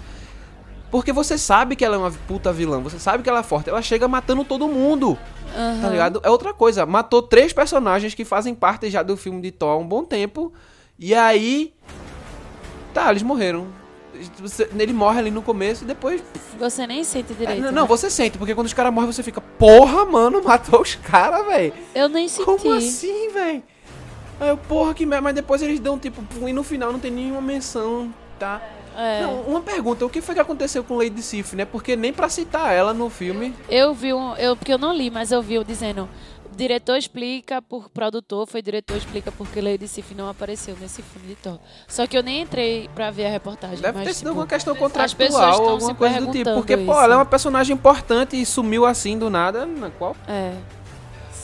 porque 0.91 1.13
você 1.13 1.37
sabe 1.37 1.75
que 1.75 1.85
ela 1.85 1.97
é 1.97 1.99
uma 1.99 2.13
puta 2.29 2.53
vilã, 2.53 2.79
você 2.79 3.01
sabe 3.01 3.25
que 3.25 3.29
ela 3.29 3.41
é 3.41 3.43
forte, 3.43 3.69
ela 3.69 3.83
chega 3.83 4.07
matando 4.07 4.45
todo 4.45 4.69
mundo, 4.69 5.19
Aham. 5.53 5.81
tá 5.83 5.89
ligado? 5.89 6.21
É 6.23 6.31
outra 6.31 6.55
coisa, 6.55 6.87
matou 6.87 7.21
três 7.21 7.53
personagens 7.53 8.15
que 8.15 8.25
fazem 8.25 8.55
parte 8.55 8.89
já 8.89 9.03
do 9.03 9.17
filme 9.17 9.43
de 9.43 9.51
Thor 9.51 9.71
há 9.71 9.77
um 9.77 9.85
bom 9.85 10.05
tempo, 10.05 10.53
e 10.97 11.13
aí 11.13 11.75
tá, 12.93 13.11
eles 13.11 13.25
morreram. 13.25 13.67
Você- 14.39 14.69
Ele 14.79 14.93
morre 14.93 15.19
ali 15.21 15.31
no 15.31 15.43
começo 15.43 15.85
e 15.85 15.87
depois 15.87 16.23
Você 16.59 16.87
nem 16.87 17.03
sente 17.05 17.33
é, 17.33 17.37
direito. 17.37 17.61
não, 17.63 17.67
né? 17.73 17.81
não, 17.81 17.87
você 17.87 18.09
sente, 18.11 18.39
porque 18.39 18.55
quando 18.55 18.67
os 18.67 18.73
caras 18.73 18.93
morrem 18.93 19.11
você 19.13 19.23
fica, 19.23 19.41
porra, 19.41 20.05
mano, 20.05 20.43
matou 20.45 20.81
os 20.81 20.95
caras, 20.95 21.45
velho. 21.47 21.73
Eu 21.95 22.09
nem 22.09 22.29
senti. 22.29 22.45
Como 22.45 22.73
assim, 22.73 23.31
velho? 23.31 23.63
Aí 24.41 24.49
eu, 24.49 24.57
porra, 24.57 24.95
que 24.95 25.07
merda. 25.07 25.23
Mas 25.23 25.35
depois 25.35 25.63
eles 25.63 25.79
dão, 25.81 25.99
tipo, 25.99 26.23
e 26.47 26.53
no 26.53 26.63
final 26.63 26.93
não 26.93 26.99
tem 26.99 27.11
nenhuma 27.11 27.41
menção, 27.41 28.13
tá? 28.39 28.61
É. 28.97 29.23
Não, 29.23 29.41
uma 29.43 29.61
pergunta, 29.61 30.05
o 30.05 30.11
que 30.11 30.21
foi 30.21 30.35
que 30.35 30.41
aconteceu 30.41 30.85
com 30.85 30.97
Lady 30.97 31.23
Sif, 31.23 31.55
né? 31.55 31.65
Porque 31.65 31.97
nem 31.97 32.13
pra 32.13 32.29
citar 32.29 32.73
ela 32.73 32.95
no 32.95 33.11
filme. 33.11 33.55
Eu 33.69 33.95
vi 33.95 34.13
um. 34.13 34.35
Eu, 34.37 34.57
porque 34.57 34.73
eu 34.73 34.79
não 34.79 34.93
li, 34.93 35.11
mas 35.11 35.33
eu 35.33 35.43
vi 35.43 35.63
dizendo. 35.65 36.09
Diretor 36.57 36.97
explica 36.97 37.61
por 37.61 37.91
produtor, 37.91 38.47
foi 38.47 38.63
diretor 38.63 38.97
explica 38.97 39.33
porque 39.33 39.61
Lady 39.61 39.89
Sif 39.89 40.15
não 40.15 40.29
apareceu 40.29 40.77
nesse 40.81 41.03
filme 41.03 41.27
de 41.27 41.35
Thor. 41.35 41.59
Só 41.89 42.07
que 42.07 42.17
eu 42.17 42.23
nem 42.23 42.43
entrei 42.43 42.89
pra 42.95 43.11
ver 43.11 43.27
a 43.27 43.29
reportagem. 43.29 43.81
Deve 43.81 43.99
mas, 43.99 44.07
ter 44.07 44.15
sido 44.15 44.19
tipo, 44.19 44.29
alguma 44.29 44.47
questão 44.47 44.77
contratual 44.77 45.63
ou 45.63 45.69
alguma 45.71 45.95
coisa 45.97 46.21
do 46.21 46.31
tipo. 46.31 46.55
Porque, 46.55 46.77
pô, 46.77 46.93
isso. 46.93 47.01
ela 47.01 47.15
é 47.15 47.17
uma 47.17 47.27
personagem 47.27 47.75
importante 47.75 48.41
e 48.41 48.47
sumiu 48.47 48.87
assim 48.87 49.19
do 49.19 49.29
nada. 49.29 49.67
Na 49.67 49.91
qual? 49.91 50.15
É. 50.29 50.53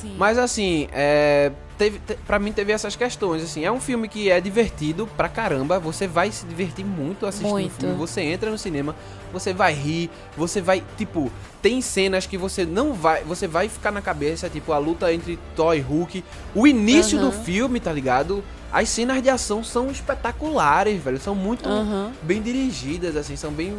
Sim. 0.00 0.14
Mas 0.16 0.38
assim, 0.38 0.88
é. 0.92 1.52
Teve, 1.76 1.98
te, 1.98 2.14
pra 2.26 2.38
mim 2.38 2.52
teve 2.52 2.72
essas 2.72 2.94
questões, 2.94 3.42
assim, 3.42 3.64
é 3.64 3.72
um 3.72 3.80
filme 3.80 4.06
que 4.06 4.30
é 4.30 4.38
divertido 4.38 5.08
pra 5.16 5.30
caramba, 5.30 5.78
você 5.78 6.06
vai 6.06 6.30
se 6.30 6.44
divertir 6.44 6.84
muito 6.84 7.24
assistindo 7.24 7.48
o 7.48 7.52
Muito. 7.52 7.80
filme, 7.80 7.94
você 7.94 8.20
entra 8.20 8.50
no 8.50 8.58
cinema, 8.58 8.94
você 9.32 9.54
vai 9.54 9.72
rir, 9.72 10.10
você 10.36 10.60
vai, 10.60 10.84
tipo, 10.98 11.32
tem 11.62 11.80
cenas 11.80 12.26
que 12.26 12.36
você 12.36 12.66
não 12.66 12.92
vai, 12.92 13.24
você 13.24 13.48
vai 13.48 13.66
ficar 13.66 13.90
na 13.90 14.02
cabeça, 14.02 14.50
tipo, 14.50 14.72
a 14.74 14.78
luta 14.78 15.10
entre 15.10 15.38
Thor 15.56 15.74
e 15.74 15.80
Hulk, 15.80 16.22
o 16.54 16.66
início 16.66 17.18
do 17.18 17.28
Aham. 17.28 17.32
filme, 17.44 17.80
tá 17.80 17.90
ligado? 17.90 18.44
As 18.70 18.90
cenas 18.90 19.22
de 19.22 19.30
ação 19.30 19.64
são 19.64 19.90
espetaculares, 19.90 21.02
velho, 21.02 21.18
são 21.18 21.34
muito 21.34 21.66
Aham. 21.66 22.12
bem 22.20 22.42
dirigidas, 22.42 23.16
assim, 23.16 23.36
são 23.36 23.50
bem. 23.50 23.74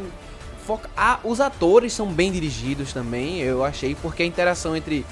Foca... 0.65 0.89
Ah, 0.97 1.19
os 1.23 1.39
atores 1.39 1.93
são 1.93 2.07
bem 2.07 2.31
dirigidos 2.31 2.91
também, 2.93 3.41
eu 3.41 3.63
achei, 3.63 3.93
porque 3.93 4.23
a 4.23 4.25
interação 4.25 4.75
entre 4.75 5.05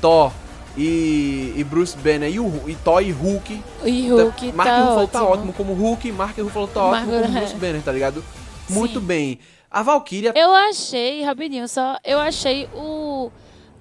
Thor 0.00 0.30
e, 0.76 1.54
e 1.56 1.64
Bruce 1.64 1.96
Banner 1.96 2.30
e, 2.30 2.38
o, 2.38 2.62
e 2.68 2.74
Thor 2.76 3.02
e 3.02 3.10
Hulk. 3.10 3.62
E 3.84 4.08
Hulk 4.08 4.52
Mark 4.52 4.68
tá 4.68 4.78
Ruffalo 4.78 5.00
ótimo. 5.02 5.08
tá 5.08 5.24
ótimo 5.24 5.52
como 5.52 5.72
Hulk, 5.74 6.12
Mark 6.12 6.38
Ruffalo 6.38 6.68
tá 6.68 6.84
ótimo 6.84 7.12
como 7.12 7.24
é. 7.24 7.40
Bruce 7.40 7.54
Banner, 7.54 7.82
tá 7.82 7.92
ligado? 7.92 8.24
Muito 8.68 9.00
Sim. 9.00 9.06
bem. 9.06 9.38
A 9.70 9.82
Valkyria. 9.82 10.32
Eu 10.34 10.52
achei, 10.54 11.22
rapidinho, 11.22 11.68
só. 11.68 11.96
Eu 12.04 12.18
achei 12.18 12.68
o. 12.74 13.30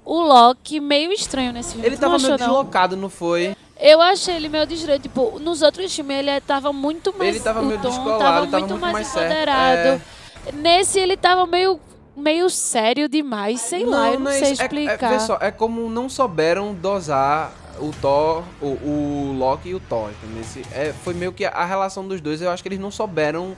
O 0.03 0.21
Loki 0.21 0.79
meio 0.79 1.11
estranho 1.11 1.51
nesse 1.51 1.71
filme. 1.71 1.87
Ele 1.87 1.95
Tu 1.95 1.99
tava 1.99 2.17
meio 2.19 2.29
não? 2.29 2.37
deslocado, 2.37 2.95
não 2.95 3.09
foi? 3.09 3.55
Eu 3.79 3.99
achei 3.99 4.35
ele 4.35 4.47
meio 4.47 4.65
desgrande. 4.67 5.03
Tipo, 5.03 5.39
nos 5.39 5.63
outros 5.63 5.93
filmes 5.95 6.17
ele 6.17 6.39
tava 6.41 6.71
muito 6.71 7.11
mais. 7.17 7.35
Ele 7.35 7.43
tava 7.43 7.61
meio 7.63 7.79
tom 7.81 7.89
descolado, 7.89 8.19
tava 8.19 8.35
tava 8.47 8.59
muito, 8.59 8.69
muito 8.69 8.81
mais, 8.81 8.93
mais 8.93 9.09
empoderado. 9.09 10.01
Nesse 10.53 10.99
ele 10.99 11.17
tava 11.17 11.47
meio, 11.47 11.79
meio 12.15 12.49
sério 12.49 13.07
demais. 13.09 13.61
Sei 13.61 13.85
lá, 13.85 14.11
eu 14.11 14.19
não, 14.19 14.31
é 14.31 14.39
sei. 14.39 14.49
É- 14.49 14.51
explicar. 14.51 15.03
É, 15.13 15.17
vê 15.17 15.19
só, 15.19 15.37
é 15.41 15.51
como 15.51 15.89
não 15.89 16.07
souberam 16.09 16.73
dosar 16.73 17.51
o 17.79 17.91
Thor, 18.01 18.43
o, 18.61 18.65
o 18.67 19.35
Loki 19.37 19.69
e 19.69 19.75
o 19.75 19.79
Thor, 19.79 20.09
entendeu? 20.11 20.41
Esse- 20.41 20.63
É, 20.71 20.93
foi 21.03 21.13
meio 21.13 21.33
que 21.33 21.43
a 21.45 21.65
relação 21.65 22.07
dos 22.07 22.21
dois, 22.21 22.41
eu 22.41 22.49
acho 22.49 22.63
que 22.63 22.69
eles 22.69 22.79
não 22.79 22.91
souberam. 22.91 23.55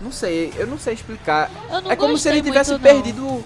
Não 0.00 0.12
sei, 0.12 0.52
eu 0.56 0.66
não 0.66 0.78
sei 0.78 0.92
explicar. 0.92 1.50
Não 1.70 1.90
é 1.90 1.96
como 1.96 2.18
se 2.18 2.28
ele 2.28 2.42
tivesse 2.42 2.70
muito, 2.72 2.82
não. 2.82 2.92
perdido 2.92 3.44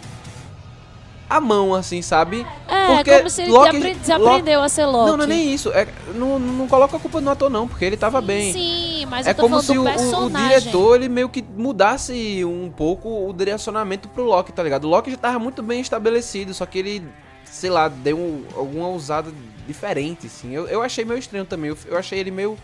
a 1.30 1.40
mão, 1.40 1.72
assim, 1.74 2.02
sabe? 2.02 2.44
É, 2.66 2.86
Porque 2.96 3.16
como 3.18 3.30
se 3.30 3.42
ele 3.42 3.52
Loki- 3.52 3.70
desapre- 3.78 3.94
desaprendeu 3.94 4.62
a 4.62 4.68
ser 4.68 4.84
Loki. 4.86 5.10
Não, 5.10 5.16
não 5.16 5.24
é 5.24 5.26
nem 5.28 5.54
isso. 5.54 5.70
É, 5.70 5.86
não, 6.14 6.38
não 6.40 6.66
coloca 6.66 6.96
a 6.96 7.00
culpa 7.00 7.20
no 7.20 7.30
ator, 7.30 7.48
não, 7.48 7.68
porque 7.68 7.84
ele 7.84 7.96
tava 7.96 8.20
bem. 8.20 8.52
Sim, 8.52 9.06
mas 9.08 9.26
é 9.28 9.32
como 9.32 9.62
se 9.62 9.78
o, 9.78 9.84
o- 9.84 10.30
diretor 10.30 10.96
ele 10.96 11.08
meio 11.08 11.28
que 11.28 11.40
mudasse 11.56 12.44
um 12.44 12.68
pouco 12.68 13.28
o 13.28 13.32
direcionamento 13.32 14.08
pro 14.08 14.24
Loki, 14.24 14.52
tá 14.52 14.60
ligado? 14.62 14.84
O 14.84 14.88
Loki 14.88 15.12
já 15.12 15.16
tava 15.16 15.38
muito 15.38 15.62
bem 15.62 15.80
estabelecido, 15.80 16.52
só 16.52 16.66
que 16.66 16.78
ele, 16.80 17.08
sei 17.44 17.70
lá, 17.70 17.86
deu 17.86 18.18
um- 18.18 18.44
alguma 18.56 18.88
ousada 18.88 19.32
diferente, 19.68 20.26
assim. 20.26 20.52
Eu, 20.52 20.66
eu 20.66 20.82
achei 20.82 21.04
meio 21.04 21.18
estranho 21.18 21.44
também. 21.44 21.70
Eu, 21.70 21.78
eu 21.86 21.96
achei 21.96 22.18
ele 22.18 22.32
meio 22.32 22.58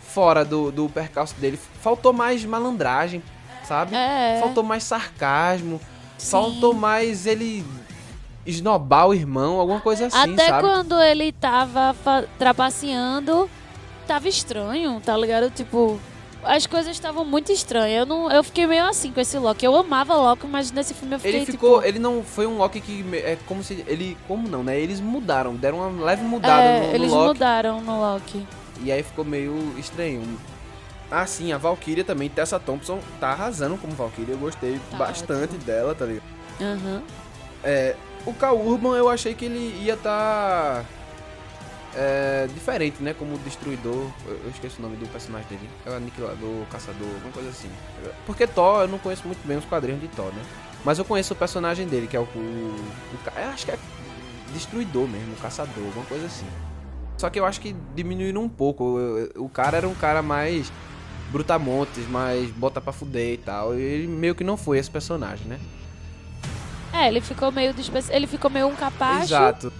fora 0.00 0.44
do, 0.44 0.72
do 0.72 0.88
percalço 0.88 1.36
dele. 1.36 1.56
Faltou 1.80 2.12
mais 2.12 2.44
malandragem, 2.44 3.22
sabe? 3.64 3.94
É. 3.94 4.38
Faltou 4.40 4.64
mais 4.64 4.82
sarcasmo. 4.82 5.80
Sim. 6.18 6.30
Faltou 6.32 6.74
mais 6.74 7.24
ele 7.24 7.64
esnobar 8.46 9.08
o 9.08 9.14
irmão, 9.14 9.58
alguma 9.60 9.80
coisa 9.80 10.06
assim, 10.06 10.32
Até 10.34 10.46
sabe? 10.48 10.62
quando 10.62 11.00
ele 11.00 11.32
tava 11.32 11.94
trapaceando, 12.38 13.48
tava 14.06 14.28
estranho, 14.28 15.00
tá 15.04 15.16
ligado? 15.16 15.50
Tipo, 15.50 15.98
as 16.42 16.66
coisas 16.66 16.92
estavam 16.92 17.24
muito 17.24 17.52
estranhas. 17.52 17.98
Eu, 18.00 18.06
não, 18.06 18.30
eu 18.30 18.42
fiquei 18.42 18.66
meio 18.66 18.84
assim 18.86 19.12
com 19.12 19.20
esse 19.20 19.38
Loki. 19.38 19.64
Eu 19.64 19.76
amava 19.76 20.14
Loki, 20.16 20.46
mas 20.46 20.72
nesse 20.72 20.94
filme 20.94 21.14
eu 21.14 21.18
fiquei 21.20 21.36
Ele 21.40 21.46
ficou, 21.46 21.76
tipo... 21.76 21.88
ele 21.88 21.98
não 21.98 22.22
foi 22.22 22.46
um 22.46 22.56
Loki 22.58 22.80
que 22.80 23.04
é 23.16 23.36
como 23.46 23.62
se 23.62 23.84
ele, 23.86 24.16
como 24.26 24.48
não, 24.48 24.62
né? 24.62 24.78
Eles 24.80 25.00
mudaram, 25.00 25.54
deram 25.54 25.78
uma 25.78 26.04
leve 26.04 26.22
mudada 26.24 26.62
é, 26.62 26.80
no, 26.80 26.86
no 26.88 26.94
eles 26.94 27.10
Loki 27.12 27.26
mudaram 27.28 27.80
no 27.82 28.00
Loki. 28.00 28.46
e 28.82 28.90
aí 28.90 29.02
ficou 29.02 29.24
meio 29.24 29.74
estranho. 29.78 30.22
Ah, 31.10 31.26
sim, 31.26 31.52
a 31.52 31.58
Valkyria 31.58 32.04
também, 32.04 32.28
Tessa 32.28 32.58
Thompson 32.60 33.00
tá 33.18 33.30
arrasando 33.30 33.76
como 33.76 33.92
Valkyria, 33.94 34.32
eu 34.34 34.38
gostei 34.38 34.80
Tá 34.92 34.96
bastante 34.96 35.42
ótimo. 35.54 35.64
dela, 35.64 35.92
tá 35.94 36.04
ligado? 36.06 36.22
Aham. 36.60 37.02
É, 37.64 37.96
o 38.26 38.34
Cal 38.34 38.56
Urban 38.56 38.96
eu 38.96 39.08
achei 39.08 39.34
que 39.34 39.44
ele 39.44 39.82
ia 39.82 39.94
estar 39.94 40.84
é, 41.94 42.48
diferente, 42.52 43.02
né? 43.02 43.14
Como 43.14 43.38
destruidor. 43.38 44.10
Eu, 44.26 44.40
eu 44.44 44.50
esqueci 44.50 44.78
o 44.78 44.82
nome 44.82 44.96
do 44.96 45.06
personagem 45.08 45.48
dele. 45.48 45.68
É 45.84 45.90
o 45.90 45.94
aniquilador, 45.94 46.66
caçador, 46.70 47.08
alguma 47.08 47.32
coisa 47.32 47.48
assim. 47.48 47.70
Porque 48.26 48.46
Thor, 48.46 48.82
eu 48.82 48.88
não 48.88 48.98
conheço 48.98 49.26
muito 49.26 49.46
bem 49.46 49.56
os 49.56 49.64
quadrinhos 49.64 50.00
de 50.00 50.08
Thor, 50.08 50.32
né? 50.32 50.42
Mas 50.84 50.98
eu 50.98 51.04
conheço 51.04 51.34
o 51.34 51.36
personagem 51.36 51.86
dele, 51.86 52.06
que 52.06 52.16
é 52.16 52.20
o. 52.20 52.24
o, 52.24 52.26
o 52.26 53.50
acho 53.52 53.66
que 53.66 53.72
é 53.72 53.78
destruidor 54.52 55.06
mesmo, 55.06 55.36
caçador, 55.36 55.84
alguma 55.84 56.06
coisa 56.06 56.26
assim. 56.26 56.46
Só 57.18 57.28
que 57.28 57.38
eu 57.38 57.44
acho 57.44 57.60
que 57.60 57.74
diminuíram 57.94 58.42
um 58.42 58.48
pouco. 58.48 58.96
O 59.36 59.48
cara 59.48 59.76
era 59.76 59.88
um 59.88 59.94
cara 59.94 60.22
mais 60.22 60.72
brutamontes, 61.30 62.08
mais 62.08 62.50
bota 62.50 62.80
pra 62.80 62.92
fuder 62.92 63.34
e 63.34 63.36
tal. 63.36 63.74
Ele 63.74 64.06
meio 64.06 64.34
que 64.34 64.42
não 64.42 64.56
foi 64.56 64.78
esse 64.78 64.90
personagem, 64.90 65.46
né? 65.46 65.60
É, 67.04 67.08
ele 67.08 67.20
ficou 67.20 67.50
meio 67.52 67.72
despe... 67.74 67.98
ele 68.10 68.26
ficou 68.26 68.50
meio 68.50 68.66
um 68.68 68.74
capacho. 68.76 69.24
Exato. 69.24 69.72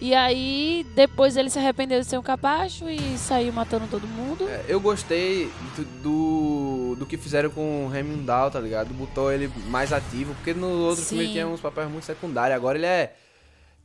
E 0.00 0.14
aí, 0.14 0.86
depois 0.94 1.36
ele 1.36 1.50
se 1.50 1.58
arrependeu 1.58 1.98
de 2.00 2.06
ser 2.06 2.16
um 2.18 2.22
capacho 2.22 2.88
e 2.88 3.18
saiu 3.18 3.52
matando 3.52 3.86
todo 3.90 4.06
mundo. 4.06 4.48
É, 4.48 4.64
Eu 4.68 4.80
gostei 4.80 5.50
do, 5.74 5.84
do, 6.02 6.96
do 7.00 7.06
que 7.06 7.16
fizeram 7.16 7.50
com 7.50 7.84
o 7.86 7.88
Remindal, 7.88 8.48
tá 8.48 8.60
ligado? 8.60 8.94
Botou 8.94 9.32
ele 9.32 9.50
mais 9.66 9.92
ativo, 9.92 10.34
porque 10.36 10.54
no 10.54 10.68
outro 10.84 11.04
filme 11.04 11.24
ele 11.24 11.28
Sim. 11.28 11.32
tinha 11.34 11.48
uns 11.48 11.60
papéis 11.60 11.90
muito 11.90 12.04
secundários. 12.04 12.54
Agora 12.56 12.78
ele 12.78 12.86
é 12.86 13.12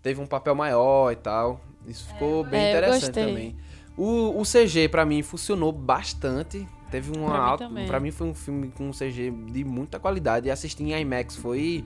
teve 0.03 0.21
um 0.21 0.27
papel 0.27 0.53
maior 0.53 1.11
e 1.11 1.15
tal. 1.15 1.59
Isso 1.87 2.05
ficou 2.07 2.43
bem 2.43 2.61
É, 2.61 2.69
interessante 2.69 3.11
também. 3.11 3.55
O, 3.97 4.39
o 4.39 4.43
CG 4.43 4.87
pra 4.89 5.05
mim 5.05 5.23
funcionou 5.23 5.71
bastante. 5.71 6.67
Teve 6.91 7.17
uma 7.17 7.29
Pra 7.31 7.39
mim 7.39 7.43
alta. 7.49 7.65
também. 7.67 7.87
Pra 7.87 7.99
mim 7.99 8.11
foi 8.11 8.27
um 8.27 8.35
filme 8.35 8.71
com 8.77 8.89
um 8.89 8.91
CG 8.91 9.31
de 9.51 9.63
muita 9.63 9.99
qualidade. 9.99 10.47
E 10.47 10.51
assistir 10.51 10.83
em 10.83 10.93
IMAX 11.01 11.35
foi 11.35 11.83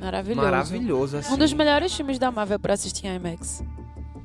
Maravilhoso. 0.00 0.42
maravilhoso. 0.44 1.16
Assim. 1.18 1.34
Um 1.34 1.36
dos 1.38 1.52
melhores 1.52 1.94
filmes 1.94 2.18
da 2.18 2.30
Marvel 2.30 2.58
pra 2.58 2.74
assistir 2.74 3.06
em 3.06 3.16
IMAX. 3.16 3.62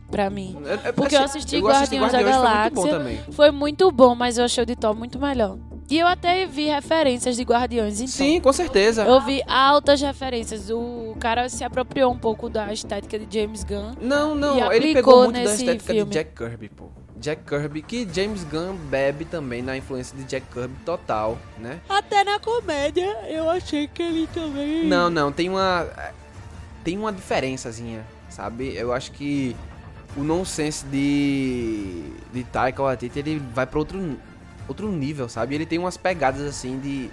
Pra 0.09 0.29
mim. 0.29 0.57
É- 0.65 0.89
é- 0.89 0.91
Porque 0.91 1.15
eu 1.15 1.19
assim, 1.23 1.37
assisti 1.39 1.55
assisti 1.55 1.61
Guardiões 1.61 2.11
da 2.11 2.17
foi 2.19 2.27
muito 2.27 2.41
Galáxia. 2.43 2.69
bom 2.71 2.87
também. 2.87 3.19
Foi 3.31 3.51
muito 3.51 3.91
bom, 3.91 4.13
mas 4.13 4.37
eu 4.37 4.43
achei 4.43 4.61
o 4.63 4.65
de 4.65 4.75
Thor 4.75 4.93
muito 4.93 5.17
melhor. 5.17 5.57
E 5.89 5.97
eu 5.99 6.07
até 6.07 6.45
vi 6.45 6.65
referências 6.67 7.35
de 7.35 7.43
Guardiões 7.43 7.99
em 8.01 8.05
Thor. 8.05 8.13
Sim, 8.13 8.39
com 8.41 8.51
certeza. 8.53 9.03
Eu 9.03 9.21
vi 9.21 9.41
altas 9.47 10.01
referências. 10.01 10.69
O 10.69 11.15
cara 11.19 11.47
se 11.49 11.63
apropriou 11.63 12.11
um 12.11 12.17
pouco 12.17 12.49
da 12.49 12.71
estética 12.73 13.17
de 13.19 13.39
James 13.39 13.63
Gunn. 13.63 13.93
Não, 14.01 14.35
não, 14.35 14.71
ele 14.71 14.93
pegou 14.93 15.23
muito 15.23 15.35
da 15.35 15.43
estética 15.53 15.93
filme. 15.93 16.09
de 16.11 16.17
Jack 16.17 16.31
Kirby, 16.35 16.69
pô. 16.69 16.85
Jack 17.21 17.43
Kirby, 17.43 17.83
que 17.83 18.07
James 18.11 18.43
Gunn 18.43 18.75
bebe 18.89 19.25
também 19.25 19.61
na 19.61 19.77
influência 19.77 20.17
de 20.17 20.23
Jack 20.23 20.47
Kirby 20.51 20.75
total, 20.83 21.37
né? 21.59 21.79
Até 21.87 22.23
na 22.23 22.39
comédia, 22.39 23.05
eu 23.29 23.47
achei 23.49 23.87
que 23.87 24.01
ele 24.01 24.27
também. 24.33 24.85
Não, 24.87 25.09
não, 25.09 25.31
tem 25.31 25.47
uma 25.47 25.87
tem 26.83 26.97
uma 26.97 27.13
diferençazinha, 27.13 28.03
sabe? 28.27 28.75
Eu 28.75 28.91
acho 28.91 29.11
que 29.11 29.55
o 30.17 30.23
nonsense 30.23 30.83
de 30.87 32.03
de 32.33 32.43
Taika 32.45 32.81
Waititi, 32.81 33.19
ele 33.19 33.39
vai 33.53 33.67
para 33.67 33.77
outro 33.77 34.17
outro 34.67 34.91
nível, 34.91 35.29
sabe? 35.29 35.53
Ele 35.53 35.65
tem 35.65 35.77
umas 35.77 35.97
pegadas 35.97 36.41
assim 36.41 36.79
de 36.79 37.09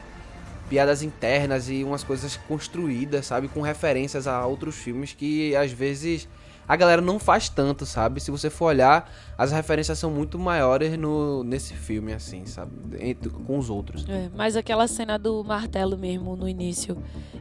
piadas 0.70 1.02
internas 1.02 1.68
e 1.68 1.84
umas 1.84 2.02
coisas 2.02 2.36
construídas, 2.48 3.26
sabe, 3.26 3.48
com 3.48 3.60
referências 3.60 4.26
a 4.26 4.46
outros 4.46 4.76
filmes 4.76 5.12
que 5.12 5.54
às 5.56 5.72
vezes 5.72 6.28
a 6.68 6.76
galera 6.76 7.00
não 7.00 7.18
faz 7.18 7.48
tanto, 7.48 7.86
sabe? 7.86 8.20
Se 8.20 8.30
você 8.30 8.50
for 8.50 8.66
olhar, 8.66 9.10
as 9.38 9.50
referências 9.50 9.98
são 9.98 10.10
muito 10.10 10.38
maiores 10.38 10.98
no 10.98 11.42
nesse 11.42 11.72
filme 11.72 12.12
assim, 12.12 12.44
sabe? 12.44 12.70
Entre- 13.00 13.30
com 13.30 13.58
os 13.58 13.70
outros. 13.70 14.04
É, 14.08 14.28
mas 14.36 14.54
aquela 14.54 14.86
cena 14.86 15.18
do 15.18 15.42
martelo 15.42 15.96
mesmo 15.96 16.36
no 16.36 16.46
início 16.46 16.96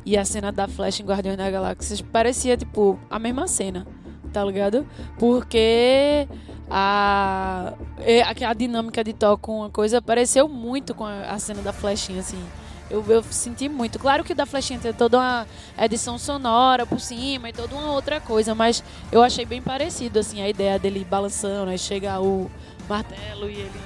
e 0.06 0.18
a 0.18 0.24
cena 0.24 0.52
da 0.52 0.68
Flash 0.68 1.02
em 1.02 1.06
Guardiões 1.06 1.38
da 1.38 1.52
Galáxia 1.52 1.98
parecia 2.12 2.56
tipo 2.56 2.98
a 3.10 3.20
mesma 3.20 3.48
cena, 3.48 3.86
tá 4.32 4.44
ligado? 4.46 4.88
Porque 5.20 6.28
a 6.70 7.74
aquela 8.28 8.54
dinâmica 8.54 9.04
de 9.04 9.12
Thor 9.14 9.38
com 9.38 9.64
a 9.64 9.70
coisa 9.70 10.02
pareceu 10.02 10.48
muito 10.48 10.94
com 10.96 11.06
a, 11.06 11.32
a 11.32 11.40
cena 11.40 11.62
da 11.62 11.74
Flechinha 11.74 12.20
assim. 12.22 12.42
Eu, 12.90 13.04
eu 13.08 13.22
senti 13.24 13.68
muito. 13.68 14.00
Claro 14.00 14.24
que 14.24 14.32
o 14.34 14.36
da 14.36 14.46
Flechinha 14.46 14.80
tem 14.80 14.94
toda 14.94 15.18
uma 15.18 15.48
edição 15.78 16.18
sonora 16.18 16.86
por 16.86 17.00
cima 17.00 17.50
e 17.50 17.54
toda 17.54 17.76
uma 17.76 17.92
outra 17.92 18.20
coisa, 18.22 18.56
mas 18.56 18.84
eu 19.12 19.22
achei 19.22 19.46
bem 19.46 19.62
parecido 19.62 20.20
assim 20.20 20.42
a 20.42 20.48
ideia 20.50 20.80
dele 20.80 21.06
balançando, 21.10 21.70
aí 21.70 21.78
chega 21.78 22.20
o 22.22 22.50
martelo 22.88 23.50
e 23.50 23.56
ele 23.56 23.82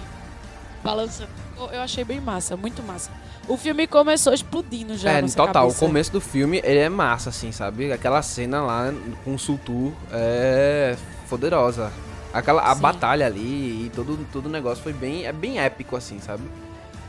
balançando. 0.83 1.29
Eu- 1.71 1.81
achei 1.81 2.03
bem 2.03 2.19
massa, 2.19 2.55
muito 2.57 2.81
massa. 2.83 3.11
O 3.47 3.57
filme 3.57 3.87
começou 3.87 4.33
explodindo 4.33 4.95
já. 4.95 5.11
É, 5.11 5.21
total. 5.21 5.47
cabeça. 5.65 5.83
O 5.83 5.87
começo 5.87 6.11
do 6.11 6.21
filme, 6.21 6.61
ele 6.63 6.79
é 6.79 6.89
massa, 6.89 7.29
assim, 7.29 7.51
sabe? 7.51 7.91
Aquela 7.91 8.21
cena 8.21 8.61
lá 8.61 8.93
com 9.23 9.33
o 9.33 9.39
Sultur 9.39 9.91
é 10.11 10.95
poderosa. 11.27 11.91
Aquela, 12.33 12.61
a 12.63 12.75
Sim. 12.75 12.81
batalha 12.81 13.25
ali 13.25 13.85
e 13.87 13.91
todo, 13.95 14.17
todo 14.31 14.45
o 14.45 14.49
negócio 14.49 14.81
foi 14.83 14.93
bem, 14.93 15.25
é 15.25 15.33
bem 15.33 15.59
épico, 15.59 15.95
assim, 15.97 16.19
sabe? 16.19 16.43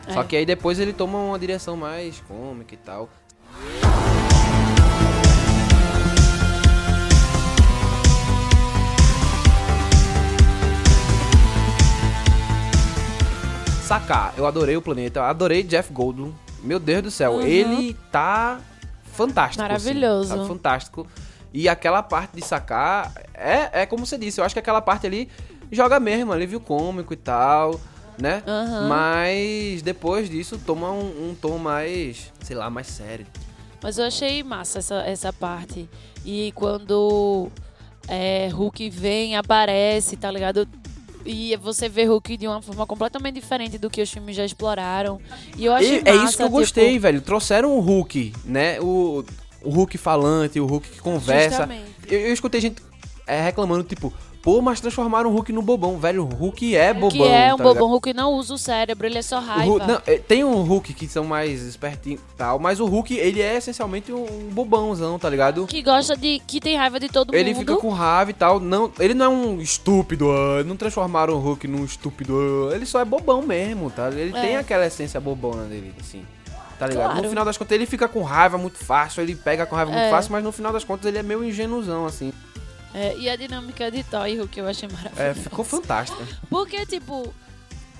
É. 0.06 0.12
Só 0.14 0.22
que 0.24 0.36
aí 0.36 0.44
depois 0.46 0.78
ele 0.78 0.92
toma 0.92 1.18
uma 1.18 1.38
direção 1.38 1.76
mais 1.76 2.20
cômica 2.20 2.74
e 2.74 2.78
tal. 2.78 3.08
Sacar, 13.86 14.32
eu 14.38 14.46
adorei 14.46 14.76
o 14.76 14.82
planeta, 14.82 15.20
eu 15.20 15.24
adorei 15.24 15.62
Jeff 15.62 15.92
Goldblum. 15.92 16.32
Meu 16.62 16.78
Deus 16.78 17.02
do 17.02 17.10
céu, 17.10 17.32
Uhum. 17.34 17.40
ele 17.42 17.96
tá 18.10 18.60
fantástico. 19.12 19.62
assim, 19.62 19.72
Maravilhoso. 19.72 20.28
sabe? 20.28 20.46
Fantástico. 20.48 21.06
E 21.52 21.68
aquela 21.68 22.02
parte 22.02 22.34
de 22.36 22.42
sacar, 22.44 23.12
é, 23.34 23.82
é 23.82 23.86
como 23.86 24.06
você 24.06 24.16
disse, 24.16 24.40
eu 24.40 24.44
acho 24.44 24.54
que 24.54 24.58
aquela 24.58 24.80
parte 24.80 25.06
ali 25.06 25.28
joga 25.70 26.00
mesmo, 26.00 26.32
alívio 26.32 26.60
cômico 26.60 27.12
e 27.12 27.16
tal, 27.16 27.78
né? 28.18 28.42
Aham. 28.46 28.88
Mas 28.88 29.82
depois 29.82 30.28
disso 30.28 30.60
toma 30.64 30.90
um, 30.90 31.30
um 31.30 31.34
tom 31.34 31.58
mais, 31.58 32.32
sei 32.42 32.56
lá, 32.56 32.68
mais 32.70 32.86
sério. 32.86 33.26
Mas 33.82 33.98
eu 33.98 34.04
achei 34.04 34.42
massa 34.42 34.78
essa, 34.78 35.02
essa 35.02 35.32
parte. 35.32 35.88
E 36.24 36.52
quando 36.54 37.50
é, 38.08 38.48
Hulk 38.52 38.90
vem, 38.90 39.36
aparece, 39.36 40.16
tá 40.16 40.30
ligado? 40.30 40.68
E 41.24 41.56
você 41.56 41.88
vê 41.88 42.04
Hulk 42.04 42.36
de 42.36 42.46
uma 42.48 42.60
forma 42.60 42.86
completamente 42.86 43.36
diferente 43.36 43.78
do 43.78 43.88
que 43.88 44.02
os 44.02 44.10
filmes 44.10 44.36
já 44.36 44.44
exploraram. 44.44 45.20
E 45.56 45.64
eu 45.64 45.72
achei 45.72 45.98
E 45.98 46.02
é 46.04 46.12
massa, 46.12 46.24
isso 46.24 46.36
que 46.36 46.42
eu 46.42 46.46
tipo, 46.46 46.58
gostei, 46.58 46.98
velho. 46.98 47.20
Trouxeram 47.20 47.76
o 47.76 47.80
Hulk, 47.80 48.32
né? 48.44 48.80
O, 48.80 49.24
o 49.62 49.70
Hulk 49.70 49.98
falante, 49.98 50.60
o 50.60 50.66
Hulk 50.66 50.88
que 50.88 51.00
conversa. 51.00 51.68
Eu, 52.08 52.20
eu 52.20 52.32
escutei 52.32 52.60
gente 52.60 52.82
é, 53.26 53.40
reclamando, 53.40 53.84
tipo, 53.84 54.12
pô, 54.42 54.60
mas 54.60 54.80
transformaram 54.80 55.30
o 55.30 55.32
Hulk 55.32 55.52
no 55.52 55.62
bobão. 55.62 55.98
Velho, 55.98 56.24
o 56.24 56.26
Hulk 56.26 56.74
é 56.76 56.92
bobão. 56.92 57.10
que 57.10 57.22
é 57.22 57.54
um 57.54 57.56
tá 57.56 57.62
bobão. 57.62 57.72
ligado? 57.74 57.86
Hulk 57.90 58.12
não 58.14 58.32
usa 58.32 58.54
o 58.54 58.58
cérebro, 58.58 59.06
ele 59.06 59.18
é 59.18 59.22
só 59.22 59.38
O 59.38 59.40
raiva. 59.40 59.64
Hulk- 59.64 59.86
não, 59.86 60.02
é, 60.06 60.18
tem 60.18 60.42
um 60.44 60.62
Hulk 60.62 60.92
que 60.94 61.06
são 61.06 61.24
mais 61.24 61.62
espertinhos 61.62 62.20
e 62.20 62.36
tal, 62.36 62.58
mas 62.58 62.80
o 62.80 62.86
Hulk, 62.86 63.14
ele 63.16 63.40
é 63.40 63.56
essencialmente 63.56 64.12
um, 64.12 64.48
bobãozão, 64.50 65.18
tá 65.18 65.30
ligado? 65.30 65.66
Que 65.66 65.80
gosta 65.82 66.16
de. 66.16 66.40
que 66.46 66.60
tem 66.60 66.76
raiva 66.76 66.98
de 66.98 67.08
todo 67.08 67.34
Ele 67.34 67.54
mundo. 67.54 67.60
fica 67.60 67.76
com 67.76 67.90
raiva 67.90 68.30
e 68.30 68.34
tal. 68.34 68.58
Não, 68.58 68.90
ele 68.98 69.14
não 69.14 69.26
é 69.26 69.28
um 69.28 69.60
estúpido, 69.60 70.30
ah, 70.30 70.64
não 70.64 70.76
transformaram 70.76 71.34
o 71.34 71.38
Hulk 71.38 71.68
num 71.68 71.84
estúpido. 71.84 72.68
ah, 72.72 72.74
ele 72.74 72.84
só 72.86 73.00
é 73.00 73.04
bobão 73.04 73.42
mesmo, 73.42 73.90
tá? 73.90 74.08
Ele 74.10 74.36
É. 74.36 74.40
tem 74.40 74.56
aquela 74.56 74.86
essência 74.86 75.20
bobona 75.20 75.64
dele, 75.64 75.94
assim. 76.00 76.24
Tá 76.78 76.88
ligado? 76.88 77.04
Claro. 77.10 77.22
No 77.22 77.28
final 77.28 77.44
das 77.44 77.56
contas, 77.56 77.72
ele 77.76 77.86
fica 77.86 78.08
com 78.08 78.22
raiva 78.24 78.58
muito 78.58 78.76
fácil, 78.76 79.22
ele 79.22 79.36
pega 79.36 79.64
com 79.66 79.76
raiva 79.76 79.92
muito 79.92 80.02
É. 80.02 80.10
fácil, 80.10 80.32
mas 80.32 80.42
no 80.42 80.50
final 80.50 80.72
das 80.72 80.82
contas 80.82 81.06
ele 81.06 81.16
é 81.18 81.22
meio 81.22 81.44
ingenuzão, 81.44 82.06
assim. 82.06 82.32
É, 82.94 83.16
e 83.16 83.28
a 83.28 83.36
dinâmica 83.36 83.90
de 83.90 84.04
Thor 84.04 84.26
e 84.26 84.36
Hulk 84.36 84.58
eu 84.58 84.68
achei 84.68 84.88
maravilhosa. 84.88 85.22
É, 85.22 85.34
ficou 85.34 85.64
fantástica. 85.64 86.26
Porque, 86.48 86.84
tipo, 86.86 87.32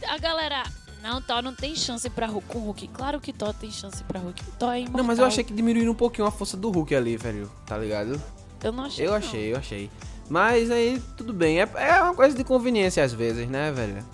a 0.07 0.19
galera. 0.19 0.63
Não, 1.03 1.21
Thor 1.21 1.43
não 1.43 1.55
tem 1.55 1.75
chance 1.75 2.09
pra 2.11 2.27
Hulk 2.27 2.47
com 2.47 2.61
Hulk. 2.61 2.89
Claro 2.89 3.21
que 3.21 3.33
Thor 3.33 3.53
tem 3.55 3.71
chance 3.71 4.05
pra 4.05 4.21
Hulk. 4.21 4.43
Thor 4.59 4.73
é 4.73 4.81
imortal. 4.81 4.99
Não, 4.99 5.05
mas 5.05 5.19
eu 5.19 5.25
achei 5.25 5.43
que 5.43 5.53
diminuíram 5.53 5.93
um 5.93 5.97
pouquinho 5.97 6.27
a 6.27 6.31
força 6.31 6.57
do 6.57 6.71
Hulk 6.71 6.95
ali, 6.95 7.17
velho. 7.17 7.51
Tá 7.67 7.77
ligado? 7.77 8.21
Eu 8.63 8.71
não 8.71 8.85
achei. 8.85 9.07
Eu 9.07 9.11
não. 9.11 9.17
achei, 9.17 9.53
eu 9.53 9.57
achei. 9.57 9.91
Mas 10.29 10.71
aí, 10.71 11.03
tudo 11.17 11.33
bem. 11.33 11.61
É, 11.61 11.69
é 11.75 12.03
uma 12.03 12.15
coisa 12.15 12.37
de 12.37 12.45
conveniência 12.45 13.03
às 13.03 13.13
vezes, 13.13 13.49
né, 13.49 13.73
velho? 13.73 14.05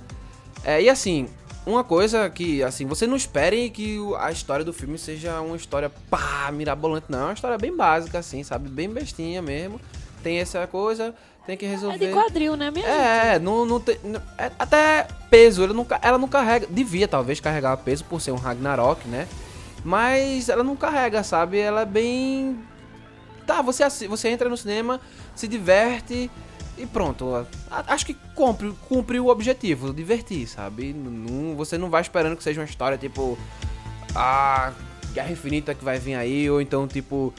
É, 0.64 0.82
e 0.82 0.88
assim, 0.88 1.28
uma 1.66 1.84
coisa 1.84 2.30
que, 2.30 2.62
assim, 2.62 2.86
você 2.86 3.06
não 3.06 3.16
espere 3.16 3.68
que 3.68 3.98
a 4.18 4.32
história 4.32 4.64
do 4.64 4.72
filme 4.72 4.96
seja 4.96 5.40
uma 5.40 5.56
história 5.56 5.90
pá, 6.08 6.50
mirabolante, 6.50 7.06
não. 7.10 7.20
É 7.20 7.24
uma 7.24 7.32
história 7.34 7.58
bem 7.58 7.76
básica, 7.76 8.18
assim, 8.18 8.42
sabe? 8.42 8.70
Bem 8.70 8.88
bestinha 8.88 9.42
mesmo. 9.42 9.78
Tem 10.28 10.40
essa 10.40 10.66
coisa, 10.66 11.14
tem 11.46 11.56
que 11.56 11.64
É 11.64 11.68
resolver. 11.70 11.96
de 12.06 12.12
quadril, 12.12 12.54
né, 12.54 12.70
minha 12.70 12.84
gente? 12.86 12.94
É, 13.00 13.38
não, 13.38 13.64
não 13.64 13.80
tem. 13.80 13.98
não- 14.04 14.20
é 14.36 14.50
até 14.58 15.08
peso, 15.30 15.64
ela 15.64 15.72
não, 15.72 15.86
ela 16.02 16.18
não 16.18 16.28
carrega. 16.28 16.66
Devia 16.68 17.08
talvez 17.08 17.40
carregar 17.40 17.74
peso 17.78 18.04
por 18.04 18.20
ser 18.20 18.30
um 18.32 18.36
Ragnarok, 18.36 19.08
né? 19.08 19.26
Mas 19.82 20.50
ela 20.50 20.62
não 20.62 20.76
carrega, 20.76 21.22
sabe? 21.22 21.58
Ela 21.58 21.80
é 21.80 21.86
bem. 21.86 22.58
Tá, 23.46 23.62
você, 23.62 23.88
você 24.06 24.28
entra 24.28 24.50
no 24.50 24.56
cinema, 24.58 25.00
se 25.34 25.48
diverte 25.48 26.30
e 26.76 26.84
pronto. 26.84 27.46
Acho 27.70 28.04
que 28.04 28.12
cumpre, 28.34 28.70
cumpre 28.86 29.18
o 29.18 29.28
objetivo, 29.28 29.94
divertir, 29.94 30.46
sabe? 30.46 30.92
Não, 30.92 31.56
você 31.56 31.78
não 31.78 31.88
vai 31.88 32.02
esperando 32.02 32.36
que 32.36 32.42
seja 32.42 32.60
uma 32.60 32.66
história 32.66 32.98
tipo. 32.98 33.38
Ah, 34.14 34.72
Guerra 35.14 35.32
Infinita 35.32 35.74
que 35.74 35.82
vai 35.82 35.98
vir 35.98 36.16
aí, 36.16 36.50
ou 36.50 36.60
então 36.60 36.86
tipo. 36.86 37.32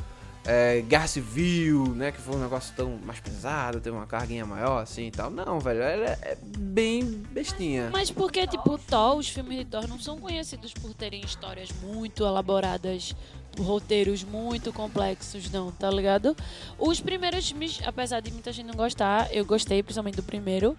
É, 0.49 0.81
Guerra 0.81 1.05
Civil, 1.05 1.93
né? 1.95 2.11
Que 2.11 2.19
foi 2.19 2.35
um 2.35 2.39
negócio 2.39 2.73
tão 2.75 2.97
mais 3.05 3.19
pesado, 3.19 3.79
teve 3.79 3.95
uma 3.95 4.07
carguinha 4.07 4.43
maior 4.47 4.81
assim 4.81 5.05
e 5.05 5.11
tal. 5.11 5.29
Não, 5.29 5.59
velho, 5.59 5.79
ela 5.79 6.05
é 6.05 6.17
é 6.23 6.37
bem 6.57 7.03
bestinha. 7.31 7.89
Mas 7.91 8.09
porque, 8.09 8.47
tipo, 8.47 8.75
Thor, 8.79 9.17
os 9.17 9.29
filmes 9.29 9.59
de 9.59 9.65
Thor 9.65 9.87
não 9.87 9.99
são 9.99 10.17
conhecidos 10.17 10.73
por 10.73 10.91
terem 10.95 11.21
histórias 11.21 11.69
muito 11.83 12.25
elaboradas, 12.25 13.15
roteiros 13.59 14.23
muito 14.23 14.73
complexos, 14.73 15.51
não, 15.51 15.71
tá 15.71 15.91
ligado? 15.91 16.35
Os 16.79 16.99
primeiros 16.99 17.47
filmes, 17.47 17.79
apesar 17.85 18.19
de 18.19 18.31
muita 18.31 18.51
gente 18.51 18.65
não 18.65 18.75
gostar, 18.75 19.31
eu 19.31 19.45
gostei 19.45 19.83
principalmente 19.83 20.15
do 20.15 20.23
primeiro. 20.23 20.75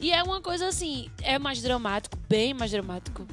E 0.00 0.12
é 0.12 0.22
uma 0.22 0.40
coisa 0.40 0.68
assim, 0.68 1.10
é 1.22 1.38
mais 1.38 1.60
dramático, 1.60 2.16
bem 2.26 2.54
mais 2.54 2.70
dramático. 2.70 3.26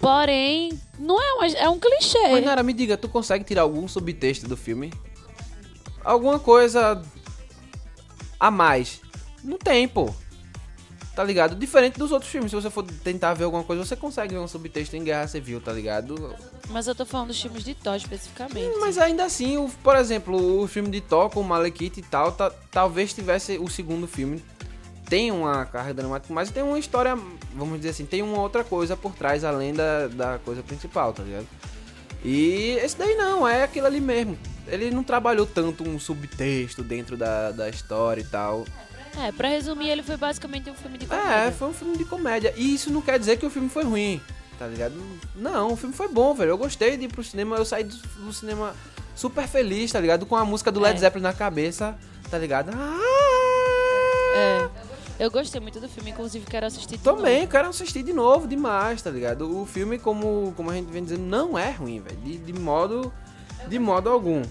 Porém, 0.00 0.72
não 0.98 1.20
é 1.20 1.36
mais, 1.36 1.54
é 1.54 1.68
um 1.68 1.78
clichê. 1.78 2.28
Mas 2.30 2.44
Nara, 2.44 2.62
me 2.62 2.72
diga, 2.72 2.96
tu 2.96 3.10
consegue 3.10 3.44
tirar 3.44 3.62
algum 3.62 3.86
subtexto 3.86 4.48
do 4.48 4.56
filme? 4.56 4.90
Alguma 6.04 6.38
coisa 6.38 7.00
a 8.38 8.50
mais? 8.50 9.00
Não 9.42 9.58
tem, 9.58 9.88
pô. 9.88 10.12
Tá 11.14 11.22
ligado? 11.22 11.54
Diferente 11.54 11.96
dos 11.96 12.10
outros 12.10 12.30
filmes. 12.30 12.50
Se 12.50 12.56
você 12.56 12.68
for 12.68 12.82
tentar 12.82 13.34
ver 13.34 13.44
alguma 13.44 13.62
coisa, 13.62 13.84
você 13.84 13.94
consegue 13.94 14.34
ver 14.34 14.40
um 14.40 14.48
subtexto 14.48 14.96
em 14.96 15.04
Guerra 15.04 15.28
Civil, 15.28 15.60
tá 15.60 15.72
ligado? 15.72 16.34
Mas 16.70 16.88
eu 16.88 16.94
tô 16.94 17.06
falando 17.06 17.28
dos 17.28 17.40
filmes 17.40 17.62
de 17.62 17.72
Thor 17.74 17.94
especificamente. 17.94 18.76
Mas 18.80 18.98
ainda 18.98 19.24
assim, 19.24 19.56
o- 19.56 19.68
por 19.82 19.94
exemplo, 19.96 20.60
o 20.60 20.66
filme 20.66 20.90
de 20.90 21.00
Thor 21.00 21.30
com 21.30 21.40
o 21.40 21.44
Malekith 21.44 21.98
e 21.98 22.02
tal, 22.02 22.32
ta- 22.32 22.50
talvez 22.70 23.12
tivesse 23.12 23.56
o 23.58 23.68
segundo 23.70 24.08
filme. 24.08 24.42
Tem 25.08 25.30
uma 25.30 25.64
carga 25.66 25.94
dramática, 25.94 26.34
mas 26.34 26.50
tem 26.50 26.62
uma 26.64 26.78
história, 26.78 27.14
vamos 27.54 27.76
dizer 27.76 27.90
assim, 27.90 28.06
tem 28.06 28.20
uma 28.22 28.40
outra 28.40 28.64
coisa 28.64 28.96
por 28.96 29.12
trás 29.14 29.44
além 29.44 29.72
da, 29.72 30.08
da 30.08 30.38
coisa 30.44 30.62
principal, 30.64 31.12
tá 31.12 31.22
ligado? 31.22 31.46
E 32.24 32.70
esse 32.82 32.96
daí 32.96 33.14
não, 33.14 33.46
é 33.46 33.62
aquilo 33.62 33.86
ali 33.86 34.00
mesmo. 34.00 34.36
Ele 34.66 34.90
não 34.90 35.04
trabalhou 35.04 35.46
tanto 35.46 35.82
um 35.88 35.98
subtexto 35.98 36.82
dentro 36.82 37.16
da, 37.16 37.50
da 37.50 37.68
história 37.68 38.20
e 38.20 38.24
tal. 38.24 38.64
É, 39.22 39.30
pra 39.30 39.48
resumir, 39.48 39.88
ele 39.90 40.02
foi 40.02 40.16
basicamente 40.16 40.68
um 40.70 40.74
filme 40.74 40.98
de 40.98 41.04
É, 41.04 41.08
comédia. 41.08 41.52
foi 41.52 41.68
um 41.68 41.72
filme 41.72 41.96
de 41.96 42.04
comédia. 42.04 42.54
E 42.56 42.74
isso 42.74 42.90
não 42.92 43.00
quer 43.00 43.18
dizer 43.18 43.36
que 43.38 43.46
o 43.46 43.50
filme 43.50 43.68
foi 43.68 43.84
ruim, 43.84 44.20
tá 44.58 44.66
ligado? 44.66 44.94
Não, 45.36 45.72
o 45.72 45.76
filme 45.76 45.94
foi 45.94 46.08
bom, 46.08 46.34
velho. 46.34 46.50
Eu 46.50 46.58
gostei 46.58 46.96
de 46.96 47.04
ir 47.04 47.08
pro 47.08 47.22
cinema. 47.22 47.56
Eu 47.56 47.64
saí 47.64 47.84
do, 47.84 47.96
do 47.96 48.32
cinema 48.32 48.74
super 49.14 49.46
feliz, 49.46 49.92
tá 49.92 50.00
ligado? 50.00 50.26
Com 50.26 50.34
a 50.34 50.44
música 50.44 50.72
do 50.72 50.80
Led 50.80 50.96
É. 50.96 51.00
Zeppelin 51.00 51.22
na 51.22 51.32
cabeça, 51.32 51.96
tá 52.30 52.36
ligado? 52.38 52.70
Ah! 52.74 52.98
É. 54.36 54.68
Eu 55.16 55.30
gostei 55.30 55.60
muito 55.60 55.78
do 55.78 55.88
filme, 55.88 56.10
inclusive 56.10 56.44
quero 56.44 56.66
assistir 56.66 56.96
de 56.98 57.04
novo. 57.04 57.18
Também, 57.18 57.46
quero 57.46 57.68
assistir 57.68 58.02
de 58.02 58.12
novo, 58.12 58.48
demais, 58.48 59.00
tá 59.00 59.10
ligado? 59.10 59.60
O 59.60 59.64
filme, 59.64 59.96
como, 59.96 60.52
como 60.56 60.70
a 60.70 60.74
gente 60.74 60.90
vem 60.90 61.04
dizendo, 61.04 61.22
não 61.22 61.56
é 61.56 61.70
ruim, 61.70 62.00
velho. 62.00 62.16
De, 62.16 62.36
de 62.38 62.52
modo. 62.52 63.12
De 63.68 63.78
modo 63.78 64.10
algum. 64.10 64.42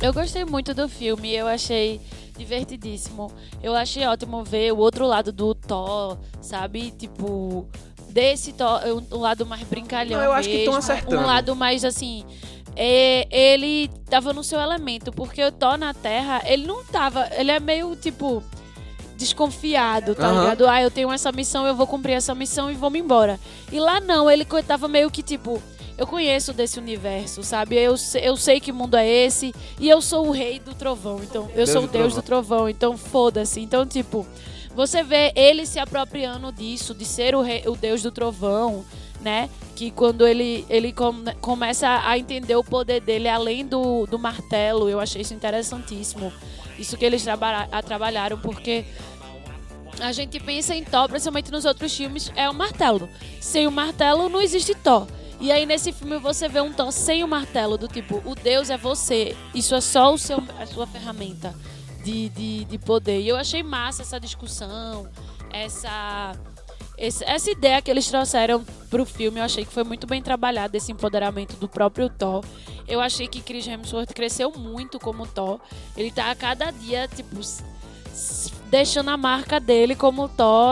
Eu 0.00 0.12
gostei 0.12 0.44
muito 0.44 0.74
do 0.74 0.88
filme, 0.88 1.32
eu 1.32 1.46
achei 1.46 2.00
divertidíssimo. 2.36 3.30
Eu 3.62 3.74
achei 3.74 4.04
ótimo 4.04 4.42
ver 4.42 4.72
o 4.72 4.78
outro 4.78 5.06
lado 5.06 5.30
do 5.30 5.54
Thor, 5.54 6.18
sabe? 6.40 6.90
Tipo, 6.90 7.68
desse 8.08 8.52
Thor, 8.52 8.80
um, 8.86 9.16
um 9.16 9.20
lado 9.20 9.46
mais 9.46 9.62
brincalhão 9.62 10.18
Não, 10.18 10.24
eu 10.26 10.32
acho 10.32 10.48
que 10.48 10.56
mesmo, 10.56 10.72
tão 10.72 10.78
acertando. 10.78 11.22
Um 11.22 11.26
lado 11.26 11.54
mais 11.54 11.84
assim... 11.84 12.24
é, 12.74 13.28
ele 13.30 13.88
tava 14.10 14.32
no 14.32 14.42
seu 14.42 14.58
elemento, 14.58 15.12
porque 15.12 15.44
o 15.44 15.52
Thor 15.52 15.76
na 15.76 15.94
Terra, 15.94 16.42
ele 16.46 16.66
não 16.66 16.82
tava... 16.84 17.28
Ele 17.36 17.52
é 17.52 17.60
meio, 17.60 17.94
tipo... 17.94 18.42
Desconfiado, 19.22 20.14
tá 20.16 20.26
Aham. 20.28 20.40
ligado? 20.42 20.66
Ah, 20.68 20.82
eu 20.82 20.90
tenho 20.90 21.12
essa 21.12 21.30
missão, 21.30 21.64
eu 21.66 21.74
vou 21.76 21.86
cumprir 21.86 22.14
essa 22.14 22.34
missão 22.34 22.70
e 22.70 22.74
vou 22.74 22.90
me 22.90 22.98
embora. 22.98 23.38
E 23.70 23.78
lá 23.78 24.00
não, 24.00 24.28
ele 24.28 24.44
tava 24.66 24.88
meio 24.88 25.10
que 25.10 25.22
tipo, 25.22 25.62
eu 25.96 26.06
conheço 26.06 26.52
desse 26.52 26.78
universo, 26.78 27.42
sabe? 27.44 27.76
Eu, 27.76 27.94
eu 28.20 28.36
sei 28.36 28.58
que 28.58 28.72
mundo 28.72 28.96
é 28.96 29.08
esse 29.08 29.54
e 29.78 29.88
eu 29.88 30.02
sou 30.02 30.26
o 30.26 30.32
rei 30.32 30.58
do 30.58 30.74
trovão. 30.74 31.20
Então, 31.22 31.44
eu 31.50 31.54
Deus 31.54 31.70
sou 31.70 31.84
o 31.84 31.86
deus 31.86 32.14
do 32.14 32.22
trovão, 32.22 32.68
então 32.68 32.96
foda-se. 32.96 33.60
Então, 33.60 33.86
tipo, 33.86 34.26
você 34.74 35.02
vê 35.04 35.32
ele 35.36 35.64
se 35.66 35.78
apropriando 35.78 36.50
disso, 36.50 36.92
de 36.94 37.04
ser 37.04 37.34
o, 37.34 37.42
rei, 37.42 37.62
o 37.66 37.76
deus 37.76 38.02
do 38.02 38.10
trovão, 38.10 38.84
né? 39.20 39.48
Que 39.76 39.90
quando 39.90 40.26
ele, 40.26 40.64
ele 40.68 40.92
come- 40.92 41.32
começa 41.40 41.88
a 42.04 42.18
entender 42.18 42.56
o 42.56 42.64
poder 42.64 43.00
dele 43.00 43.28
além 43.28 43.64
do, 43.64 44.04
do 44.06 44.18
martelo, 44.18 44.88
eu 44.88 44.98
achei 44.98 45.22
isso 45.22 45.32
interessantíssimo. 45.34 46.32
Isso 46.78 46.96
que 46.96 47.04
eles 47.04 47.22
traba 47.22 47.68
trabalharam, 47.84 48.38
porque 48.38 48.84
a 50.00 50.12
gente 50.12 50.40
pensa 50.40 50.74
em 50.74 50.84
Thor, 50.84 51.08
principalmente 51.08 51.50
nos 51.50 51.64
outros 51.64 51.94
filmes, 51.96 52.32
é 52.34 52.48
o 52.48 52.54
martelo. 52.54 53.08
Sem 53.40 53.66
o 53.66 53.72
martelo 53.72 54.28
não 54.28 54.40
existe 54.40 54.74
Thor. 54.74 55.06
E 55.40 55.50
aí 55.50 55.66
nesse 55.66 55.92
filme 55.92 56.18
você 56.18 56.48
vê 56.48 56.60
um 56.60 56.72
Thor 56.72 56.92
sem 56.92 57.24
o 57.24 57.28
martelo, 57.28 57.76
do 57.76 57.88
tipo, 57.88 58.22
o 58.24 58.34
Deus 58.34 58.70
é 58.70 58.76
você. 58.76 59.36
Isso 59.54 59.74
é 59.74 59.80
só 59.80 60.12
o 60.12 60.18
seu, 60.18 60.42
a 60.58 60.66
sua 60.66 60.86
ferramenta 60.86 61.54
de, 62.04 62.28
de, 62.30 62.64
de 62.64 62.78
poder. 62.78 63.20
E 63.20 63.28
eu 63.28 63.36
achei 63.36 63.62
massa 63.62 64.02
essa 64.02 64.20
discussão, 64.20 65.08
essa, 65.50 66.36
essa 66.96 67.50
ideia 67.50 67.82
que 67.82 67.90
eles 67.90 68.08
trouxeram 68.08 68.64
pro 68.90 69.04
filme. 69.04 69.40
Eu 69.40 69.44
achei 69.44 69.64
que 69.64 69.72
foi 69.72 69.84
muito 69.84 70.06
bem 70.06 70.22
trabalhado 70.22 70.76
esse 70.76 70.92
empoderamento 70.92 71.56
do 71.56 71.68
próprio 71.68 72.08
Thor. 72.08 72.44
Eu 72.86 73.00
achei 73.00 73.26
que 73.26 73.40
Chris 73.40 73.66
Hemsworth 73.66 74.12
cresceu 74.12 74.52
muito 74.56 74.98
como 74.98 75.26
Thor. 75.26 75.60
Ele 75.96 76.10
tá 76.10 76.30
a 76.30 76.34
cada 76.34 76.70
dia, 76.70 77.08
tipo, 77.08 77.40
deixando 78.72 79.10
a 79.10 79.18
marca 79.18 79.60
dele 79.60 79.94
como 79.94 80.30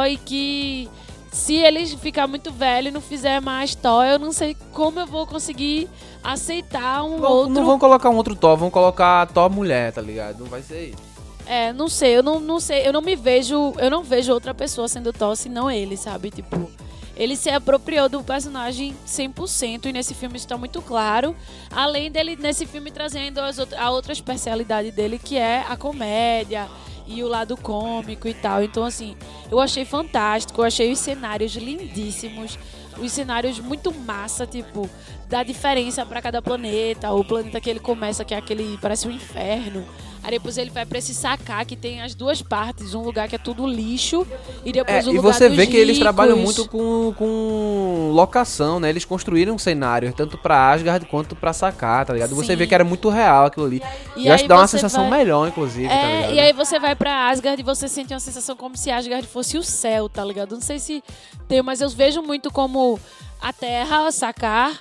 e 0.08 0.16
que 0.16 0.88
se 1.30 1.54
ele 1.54 1.86
ficar 1.86 2.26
muito 2.26 2.50
velho 2.50 2.88
e 2.88 2.90
não 2.90 3.00
fizer 3.02 3.40
mais 3.42 3.74
Thor, 3.74 4.04
eu 4.06 4.18
não 4.18 4.32
sei 4.32 4.56
como 4.72 4.98
eu 5.00 5.06
vou 5.06 5.26
conseguir 5.26 5.86
aceitar 6.24 7.04
um 7.04 7.18
Não, 7.18 7.30
outro. 7.30 7.52
não 7.54 7.66
vão 7.66 7.78
colocar 7.78 8.08
um 8.08 8.16
outro 8.16 8.34
Thor, 8.34 8.56
vão 8.56 8.70
colocar 8.70 9.26
Thor 9.26 9.50
mulher, 9.50 9.92
tá 9.92 10.00
ligado? 10.00 10.38
Não 10.40 10.46
vai 10.46 10.62
ser 10.62 10.88
isso. 10.88 11.10
É, 11.46 11.74
não 11.74 11.88
sei, 11.90 12.16
eu 12.16 12.22
não, 12.22 12.40
não 12.40 12.58
sei, 12.58 12.86
eu 12.88 12.92
não 12.92 13.02
me 13.02 13.14
vejo, 13.14 13.74
eu 13.78 13.90
não 13.90 14.02
vejo 14.02 14.32
outra 14.32 14.54
pessoa 14.54 14.88
sendo 14.88 15.12
Thor 15.12 15.36
senão 15.36 15.70
ele, 15.70 15.94
sabe? 15.96 16.30
Tipo, 16.30 16.70
ele 17.14 17.36
se 17.36 17.50
apropriou 17.50 18.08
do 18.08 18.22
personagem 18.24 18.96
100% 19.06 19.86
e 19.86 19.92
nesse 19.92 20.14
filme 20.14 20.38
isso 20.38 20.48
tá 20.48 20.56
muito 20.56 20.80
claro. 20.80 21.36
Além 21.70 22.10
dele, 22.10 22.34
nesse 22.34 22.64
filme, 22.64 22.90
trazendo 22.90 23.40
as 23.40 23.58
out- 23.58 23.74
a 23.74 23.90
outra 23.90 24.12
especialidade 24.14 24.90
dele, 24.90 25.18
que 25.18 25.36
é 25.36 25.66
a 25.68 25.76
comédia 25.76 26.66
e 27.10 27.22
o 27.24 27.28
lado 27.28 27.56
cômico 27.56 28.28
e 28.28 28.34
tal. 28.34 28.62
Então, 28.62 28.84
assim, 28.84 29.16
eu 29.50 29.60
achei 29.60 29.84
fantástico, 29.84 30.60
eu 30.60 30.64
achei 30.64 30.92
os 30.92 30.98
cenários 30.98 31.54
lindíssimos, 31.56 32.58
os 32.98 33.12
cenários 33.12 33.58
muito 33.58 33.92
massa, 33.92 34.46
tipo, 34.46 34.88
da 35.30 35.42
diferença 35.44 36.04
pra 36.04 36.20
cada 36.20 36.42
planeta. 36.42 37.10
O 37.12 37.24
planeta 37.24 37.60
que 37.60 37.70
ele 37.70 37.80
começa, 37.80 38.24
que 38.24 38.34
é 38.34 38.36
aquele, 38.36 38.76
parece 38.82 39.06
um 39.08 39.10
inferno. 39.12 39.84
Aí 40.22 40.32
depois 40.32 40.58
ele 40.58 40.68
vai 40.68 40.84
pra 40.84 40.98
esse 40.98 41.14
sacar 41.14 41.64
que 41.64 41.74
tem 41.74 42.02
as 42.02 42.14
duas 42.14 42.42
partes, 42.42 42.92
um 42.92 43.00
lugar 43.00 43.26
que 43.26 43.34
é 43.36 43.38
tudo 43.38 43.66
lixo 43.66 44.26
e 44.66 44.68
É, 44.68 44.72
depois 44.72 45.06
o 45.06 45.12
e 45.12 45.16
lugar 45.16 45.32
você 45.32 45.48
dos 45.48 45.56
vê 45.56 45.66
que 45.66 45.74
eles 45.76 45.96
ricos. 45.96 46.00
trabalham 46.00 46.36
muito 46.36 46.68
com, 46.68 47.14
com 47.16 48.10
locação, 48.12 48.78
né? 48.78 48.90
Eles 48.90 49.04
construíram 49.06 49.54
um 49.54 49.58
cenário, 49.58 50.12
tanto 50.12 50.36
pra 50.36 50.72
Asgard 50.72 51.06
quanto 51.06 51.34
pra 51.34 51.54
Sacar, 51.54 52.04
tá 52.04 52.12
ligado? 52.12 52.34
Você 52.34 52.48
Sim. 52.52 52.56
vê 52.56 52.66
que 52.66 52.74
era 52.74 52.84
muito 52.84 53.08
real 53.08 53.46
aquilo 53.46 53.64
ali. 53.64 53.82
E 54.14 54.26
eu 54.26 54.34
acho 54.34 54.42
que 54.44 54.48
dá 54.48 54.56
uma 54.56 54.66
você 54.66 54.76
sensação 54.76 55.08
vai- 55.08 55.20
melhor, 55.20 55.48
inclusive, 55.48 55.88
tá 55.88 55.94
É, 55.94 56.16
ligado? 56.18 56.34
e 56.34 56.40
aí 56.40 56.52
você 56.52 56.78
vai 56.78 56.94
pra 56.94 57.28
Asgard 57.30 57.58
e 57.58 57.64
você 57.64 57.88
sente 57.88 58.12
uma 58.12 58.20
sensação 58.20 58.54
como 58.54 58.76
se 58.76 58.90
Asgard 58.90 59.26
fosse 59.26 59.56
o 59.56 59.62
céu, 59.62 60.06
tá 60.06 60.22
ligado? 60.22 60.52
Não 60.54 60.60
sei 60.60 60.78
se 60.78 61.02
tem, 61.48 61.62
mas 61.62 61.80
eu 61.80 61.88
vejo 61.88 62.20
muito 62.20 62.50
como 62.52 63.00
a 63.40 63.54
Terra, 63.54 64.10
Sakar, 64.12 64.78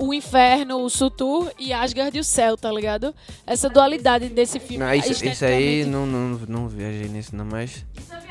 o 0.00 0.14
inferno, 0.14 0.78
o 0.78 0.88
Sutur 0.88 1.52
e 1.58 1.74
Asgard 1.74 2.16
e 2.16 2.20
o 2.20 2.24
céu, 2.24 2.56
tá 2.56 2.72
ligado? 2.72 3.14
Essa 3.46 3.68
dualidade 3.68 4.30
desse 4.30 4.58
filme. 4.58 4.82
Não, 4.82 4.94
isso, 4.94 5.24
isso 5.24 5.44
aí 5.44 5.84
não, 5.84 6.06
não, 6.06 6.40
não 6.48 6.68
viajei 6.68 7.06
nisso, 7.06 7.36
não, 7.36 7.44
mas. 7.44 7.84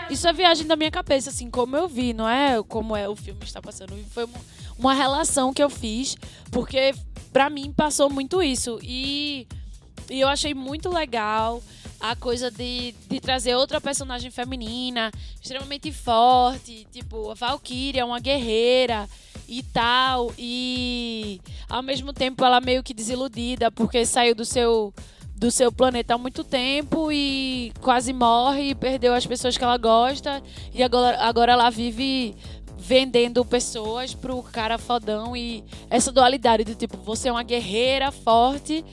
Isso 0.10 0.27
é 0.27 0.34
viagem 0.34 0.65
da 0.65 0.75
minha 0.75 0.89
cabeça, 0.89 1.29
assim, 1.29 1.47
como 1.47 1.77
eu 1.77 1.88
vi, 1.88 2.12
não 2.12 2.27
é 2.27 2.62
como 2.63 2.95
é 2.95 3.08
o 3.08 3.15
filme 3.15 3.39
está 3.43 3.62
passando. 3.62 3.95
Foi 4.10 4.23
uma, 4.23 4.39
uma 4.79 4.93
relação 4.95 5.53
que 5.53 5.62
eu 5.62 5.69
fiz, 5.69 6.17
porque 6.49 6.91
pra 7.32 7.51
mim 7.51 7.71
passou 7.71 8.10
muito 8.10 8.41
isso. 8.41 8.79
E, 8.82 9.47
e 10.10 10.19
eu 10.19 10.27
achei 10.27 10.55
muito 10.55 10.89
legal 10.89 11.62
a 11.99 12.15
coisa 12.15 12.49
de, 12.49 12.93
de 13.09 13.19
trazer 13.19 13.55
outra 13.55 13.81
personagem 13.81 14.31
feminina, 14.31 15.12
extremamente 15.41 15.91
forte, 15.91 16.88
tipo, 16.91 17.31
a 17.31 17.33
Valkyria, 17.33 18.05
uma 18.05 18.19
guerreira 18.19 19.07
e 19.47 19.62
tal. 19.63 20.31
E 20.38 21.41
ao 21.67 21.83
mesmo 21.83 22.13
tempo 22.13 22.43
ela 22.45 22.62
meio 22.62 22.83
que 22.83 22.93
desiludida, 22.93 23.69
porque 23.69 24.05
saiu 24.05 24.33
do 24.33 24.45
seu 24.45 24.93
do 25.35 25.49
seu 25.49 25.71
planeta 25.71 26.15
há 26.15 26.17
muito 26.17 26.43
tempo 26.43 27.09
e 27.13 27.71
quase 27.79 28.12
morre 28.12 28.71
e 28.71 28.75
perdeu 28.75 29.13
as 29.13 29.25
pessoas 29.25 29.57
que 29.57 29.63
ela 29.63 29.77
gosta 29.77 30.43
e 30.73 30.83
agora, 30.83 31.17
agora 31.21 31.53
ela 31.53 31.69
vive 31.69 32.35
vendendo 32.77 33.45
pessoas 33.45 34.13
pro 34.13 34.43
cara 34.43 34.77
fodão 34.77 35.38
e 35.38 35.63
essa 35.89 36.12
dualidade 36.12 36.65
do 36.65 36.75
tipo, 36.75 36.97
você 36.97 37.29
é 37.29 37.31
uma 37.31 37.43
guerreira 37.43 38.12
forte, 38.12 38.83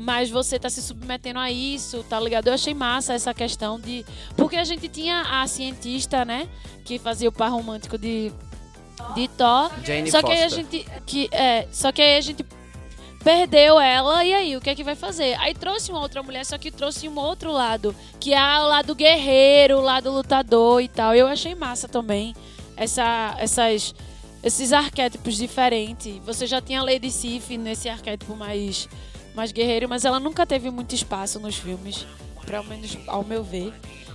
mas 0.00 0.30
você 0.30 0.58
tá 0.58 0.70
se 0.70 0.80
submetendo 0.80 1.38
a 1.38 1.50
isso, 1.50 2.02
tá 2.08 2.18
ligado? 2.18 2.48
Eu 2.48 2.54
achei 2.54 2.72
massa 2.72 3.12
essa 3.12 3.34
questão 3.34 3.78
de. 3.78 4.04
Porque 4.36 4.56
a 4.56 4.64
gente 4.64 4.88
tinha 4.88 5.20
a 5.20 5.46
cientista, 5.46 6.24
né? 6.24 6.48
Que 6.84 6.98
fazia 6.98 7.28
o 7.28 7.32
par 7.32 7.50
romântico 7.50 7.98
de, 7.98 8.32
de 9.14 9.28
Thor. 9.28 9.70
Jane 9.84 10.10
só 10.10 10.22
que 10.22 10.32
aí 10.32 10.42
a 10.42 10.48
gente. 10.48 10.86
Que, 11.04 11.28
é, 11.30 11.68
só 11.70 11.92
que 11.92 12.00
aí 12.00 12.16
a 12.16 12.20
gente 12.20 12.44
perdeu 13.22 13.78
ela, 13.78 14.24
e 14.24 14.32
aí, 14.32 14.56
o 14.56 14.60
que 14.60 14.70
é 14.70 14.74
que 14.74 14.82
vai 14.82 14.94
fazer? 14.94 15.38
Aí 15.40 15.52
trouxe 15.52 15.90
uma 15.90 16.00
outra 16.00 16.22
mulher, 16.22 16.44
só 16.44 16.56
que 16.56 16.70
trouxe 16.70 17.06
um 17.06 17.18
outro 17.18 17.52
lado, 17.52 17.94
que 18.18 18.32
é 18.32 18.40
o 18.40 18.66
lado 18.66 18.94
guerreiro, 18.94 19.78
o 19.78 19.82
lado 19.82 20.10
lutador 20.10 20.80
e 20.80 20.88
tal. 20.88 21.14
Eu 21.14 21.26
achei 21.26 21.54
massa 21.54 21.86
também 21.86 22.34
essa, 22.76 23.36
essas, 23.38 23.94
esses 24.42 24.72
arquétipos 24.72 25.36
diferentes. 25.36 26.16
Você 26.24 26.46
já 26.46 26.62
tinha 26.62 26.80
a 26.80 26.84
Lady 26.84 27.10
Sif 27.10 27.58
nesse 27.58 27.90
arquétipo 27.90 28.34
mais, 28.34 28.88
mais 29.34 29.52
guerreiro, 29.52 29.88
mas 29.88 30.04
ela 30.04 30.20
nunca 30.20 30.44
teve 30.46 30.70
muito 30.70 30.94
espaço 30.94 31.38
nos 31.38 31.56
filmes, 31.56 32.06
pelo 32.46 32.64
menos 32.64 32.96
ao 33.06 33.24
meu 33.24 33.42
ver. 33.42 33.72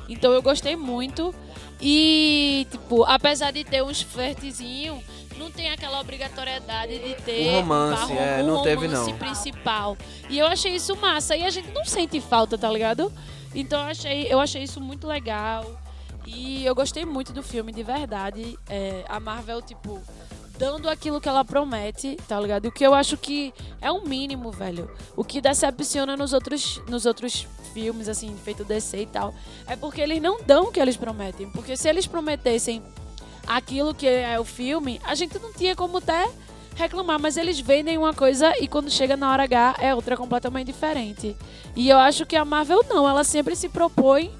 Então 0.10 0.32
eu 0.32 0.41
gostei 0.41 0.75
muito. 0.75 1.34
E, 1.82 2.65
tipo, 2.71 3.04
apesar 3.04 3.51
de 3.51 3.63
ter 3.63 3.84
uns 3.84 4.01
flertezinhos, 4.01 5.04
não 5.38 5.51
tem 5.51 5.69
aquela 5.69 5.99
obrigatoriedade 5.99 6.97
de 6.99 7.15
ter 7.15 7.49
Um 7.49 7.60
romance, 7.60 8.13
é, 8.13 8.41
um 8.41 8.47
não 8.47 8.63
teve, 8.63 8.88
romance 8.88 9.12
não. 9.12 9.17
principal. 9.17 9.97
E 10.30 10.38
eu 10.39 10.47
achei 10.47 10.73
isso 10.75 10.95
massa. 10.95 11.36
E 11.36 11.43
a 11.43 11.49
gente 11.49 11.69
não 11.71 11.84
sente 11.86 12.19
falta, 12.21 12.58
tá 12.58 12.69
ligado? 12.69 13.12
Então 13.54 13.80
eu 13.82 13.88
achei, 13.88 14.28
eu 14.30 14.39
achei 14.39 14.63
isso 14.63 14.80
muito 14.80 15.06
legal. 15.08 15.65
E 16.25 16.65
eu 16.65 16.73
gostei 16.73 17.06
muito 17.06 17.32
do 17.34 17.43
filme, 17.43 17.71
de 17.71 17.84
verdade. 17.84 18.58
É, 18.67 19.04
a 19.08 19.19
Marvel, 19.19 19.62
tipo, 19.62 20.01
dando 20.58 20.89
aquilo 20.89 21.20
que 21.20 21.30
ela 21.30 21.44
promete, 21.44 22.18
tá 22.28 22.39
ligado? 22.39 22.68
O 22.68 22.72
que 22.72 22.86
eu 22.86 22.94
acho 22.94 23.18
que 23.18 23.54
é 23.82 23.91
um 23.91 24.04
mínimo, 24.04 24.52
velho. 24.52 24.89
O 25.15 25.24
que 25.24 25.41
decepciona 25.41 26.15
nos 26.15 26.34
outros, 26.34 26.82
nos 26.88 27.06
outros 27.06 27.48
filmes, 27.74 28.08
assim, 28.08 28.36
feito 28.44 28.63
DC 28.63 29.02
e 29.02 29.06
tal, 29.06 29.34
é 29.68 29.76
porque 29.76 30.02
eles 30.02 30.22
não 30.22 30.41
dão 30.44 30.65
o 30.65 30.72
que 30.72 30.80
eles 30.80 30.96
prometem. 30.98 31.50
Porque 31.50 31.76
se 31.76 31.89
eles 31.89 32.08
prometessem 32.08 32.82
aquilo 33.46 33.94
que 33.94 34.08
é 34.08 34.39
o 34.39 34.46
filme, 34.46 35.00
a 35.04 35.13
gente 35.13 35.38
não 35.39 35.52
tinha 35.52 35.76
como 35.76 35.98
até 35.98 36.30
reclamar, 36.76 37.20
mas 37.20 37.38
eles 37.38 37.60
vendem 37.60 37.98
uma 37.98 38.13
coisa 38.13 38.54
e 38.60 38.68
quando 38.68 38.89
chega 38.89 39.15
na 39.15 39.32
hora 39.32 39.44
H 39.44 39.76
é 39.80 39.96
outra 39.96 40.18
completamente 40.18 40.68
diferente. 40.68 41.36
E 41.76 41.89
eu 41.89 41.98
acho 41.98 42.26
que 42.26 42.36
a 42.36 42.46
Marvel 42.46 42.84
não, 42.89 43.08
ela 43.08 43.24
sempre 43.24 43.56
se 43.56 43.70
propõe 43.70 44.32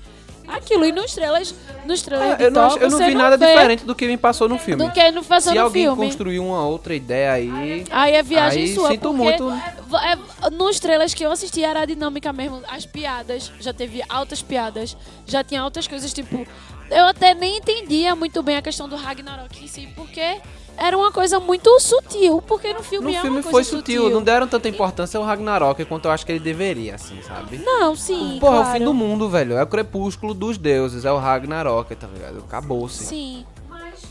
aquilo. 0.48 0.86
E 0.86 0.92
nos 0.92 1.14
trailers, 1.14 1.54
nos 1.86 2.02
trailers 2.02 2.40
É, 2.40 2.46
eu 2.46 2.52
não, 2.52 2.66
acho- 2.66 2.78
eu 2.80 2.90
não 2.90 2.98
vi 3.00 3.14
nada 3.16 3.38
vê 3.38 3.48
diferente 3.48 3.86
do 3.86 3.96
que 3.96 4.08
me 4.08 4.18
passou 4.18 4.48
no 4.50 4.58
filme. 4.58 4.84
do 4.86 4.92
que 4.92 5.12
não 5.12 5.24
fazendo 5.24 5.54
Se 5.54 5.60
no 5.60 5.66
alguém 5.66 5.84
filme. 5.84 6.06
construiu 6.06 6.46
uma 6.46 6.66
outra 6.68 6.94
ideia 6.96 7.32
aí. 7.34 7.86
Aí 7.92 8.14
é 8.16 8.24
viagem 8.24 8.64
Aí 8.64 8.74
sua, 8.76 8.90
sinto 8.90 9.14
muito. 9.14 9.50
é- 9.52 10.50
nos 10.50 10.80
trailers 10.80 11.14
que 11.14 11.24
eu 11.26 11.32
assisti 11.32 11.64
era 11.64 11.82
a 11.82 11.86
dinâmica 11.86 12.32
mesmo, 12.34 12.62
as 12.68 12.86
piadas, 12.86 13.52
já 13.60 13.74
teve 13.74 14.02
altas 14.10 14.42
piadas, 14.42 14.96
já 15.26 15.44
tinha 15.44 15.62
altas 15.62 15.88
coisas, 15.88 16.14
tipo, 16.14 16.46
eu 16.92 17.06
até 17.06 17.34
nem 17.34 17.58
entendia 17.58 18.16
muito 18.16 18.42
bem 18.44 18.58
a 18.58 18.62
questão 18.62 18.88
do 18.88 18.96
Ragnarok 18.96 19.64
em 19.64 19.68
si, 19.68 19.88
porque 19.96 20.38
era 20.78 20.98
uma 20.98 21.12
coisa 21.12 21.40
muito 21.40 21.80
sutil, 21.80 22.42
porque 22.42 22.74
no 22.74 22.84
filme 22.84 23.12
No 23.12 23.18
é 23.18 23.22
filme 23.22 23.42
foi 23.42 23.52
coisa 23.52 23.70
sutil, 23.70 24.10
não 24.10 24.22
deram 24.22 24.48
tanta 24.48 24.68
importância 24.68 25.18
ao 25.18 25.24
Ragnarok 25.24 25.84
quanto 25.86 26.06
eu 26.06 26.12
acho 26.12 26.26
que 26.26 26.32
ele 26.32 26.40
deveria, 26.40 26.96
assim, 26.96 27.22
sabe? 27.22 27.58
Não, 27.58 27.96
sim, 27.96 28.38
Porra, 28.40 28.58
é 28.58 28.60
claro. 28.60 28.70
o 28.70 28.78
fim 28.80 28.84
do 28.86 28.94
mundo, 28.94 29.30
velho. 29.30 29.56
É 29.58 29.64
o 29.64 29.68
crepúsculo 29.68 30.34
dos 30.34 30.58
deuses, 30.58 31.06
é 31.06 31.12
o 31.12 31.18
Ragnarok, 31.18 31.96
tá 31.96 32.08
ligado? 32.08 32.40
Acabou-se. 32.40 33.06
Sim, 33.06 33.46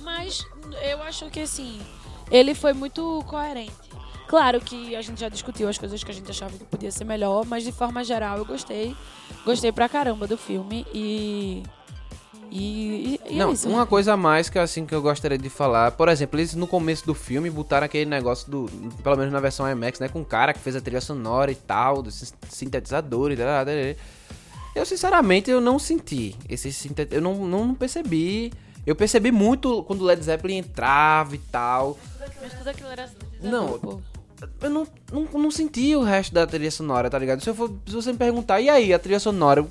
mas 0.03 0.47
eu 0.83 1.03
acho 1.03 1.31
que 1.31 1.41
assim, 1.41 1.81
ele 2.31 2.55
foi 2.55 2.73
muito 2.73 3.23
coerente. 3.27 3.73
Claro 4.27 4.61
que 4.61 4.97
a 4.97 5.03
gente 5.03 5.21
já 5.21 5.29
discutiu 5.29 5.69
as 5.69 5.77
coisas 5.79 6.03
que 6.03 6.11
a 6.11 6.15
gente 6.15 6.31
achava 6.31 6.53
que 6.57 6.65
podia 6.65 6.91
ser 6.91 7.05
melhor, 7.05 7.45
mas 7.47 7.63
de 7.63 7.71
forma 7.71 8.03
geral 8.03 8.39
eu 8.39 8.45
gostei. 8.45 8.97
Gostei 9.45 9.71
pra 9.71 9.89
caramba 9.89 10.27
do 10.27 10.37
filme 10.39 10.87
e. 10.95 11.63
E, 12.51 13.21
e, 13.27 13.35
e 13.35 13.37
Não, 13.37 13.51
é 13.51 13.53
isso. 13.53 13.69
uma 13.69 13.85
coisa 13.87 14.13
a 14.13 14.17
mais 14.17 14.49
que 14.49 14.59
assim 14.59 14.87
que 14.87 14.95
eu 14.95 15.03
gostaria 15.03 15.37
de 15.39 15.49
falar, 15.51 15.93
por 15.93 16.09
exemplo, 16.09 16.39
eles 16.39 16.55
no 16.55 16.67
começo 16.67 17.05
do 17.05 17.15
filme 17.15 17.51
botaram 17.51 17.85
aquele 17.85 18.09
negócio 18.09 18.51
do, 18.51 18.71
pelo 19.03 19.17
menos 19.17 19.33
na 19.33 19.41
versão 19.41 19.69
IMAX, 19.71 19.99
né, 19.99 20.09
com 20.09 20.21
o 20.21 20.25
cara 20.25 20.53
que 20.53 20.61
fez 20.61 20.77
a 20.77 20.81
trilha 20.81 21.01
sonora 21.01 21.51
e 21.51 21.55
tal, 21.55 22.03
dos 22.03 22.33
sintetizadores, 22.49 23.37
da, 23.37 23.65
da. 23.65 23.73
eu 24.75 24.87
sinceramente 24.87 25.51
eu 25.51 25.61
não 25.61 25.79
senti 25.79 26.37
esse 26.49 26.73
sintet... 26.73 27.13
eu 27.13 27.21
não, 27.21 27.35
não 27.47 27.75
percebi, 27.75 28.53
eu 28.87 28.95
percebi 28.95 29.33
muito 29.33 29.83
quando 29.85 30.03
o 30.03 30.05
Led 30.05 30.23
Zeppelin 30.23 30.59
entrava 30.59 31.35
e 31.35 31.39
tal, 31.39 31.99
Mas 32.41 32.53
tudo 32.53 32.69
aquilo 32.69 32.91
era 32.91 33.11
Não, 33.43 33.79
pô. 33.79 34.01
eu 34.61 34.71
não, 34.71 34.87
não, 35.13 35.25
não 35.43 35.51
senti 35.51 35.97
o 35.97 36.03
resto 36.03 36.33
da 36.33 36.47
trilha 36.47 36.71
sonora, 36.71 37.11
tá 37.11 37.19
ligado? 37.19 37.43
Se, 37.43 37.51
eu 37.51 37.55
for, 37.55 37.71
se 37.87 37.95
você 37.95 38.13
me 38.13 38.19
perguntar, 38.19 38.61
e 38.61 38.69
aí, 38.69 38.93
a 38.93 38.99
trilha 38.99 39.19
sonora? 39.19 39.67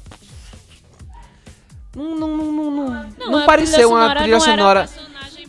Não, 1.96 2.16
não, 2.16 2.28
não, 2.38 2.72
não, 2.72 3.10
não, 3.30 3.46
pareceu 3.46 3.90
uma 3.90 4.16
trilha 4.16 4.40
sonora. 4.40 4.90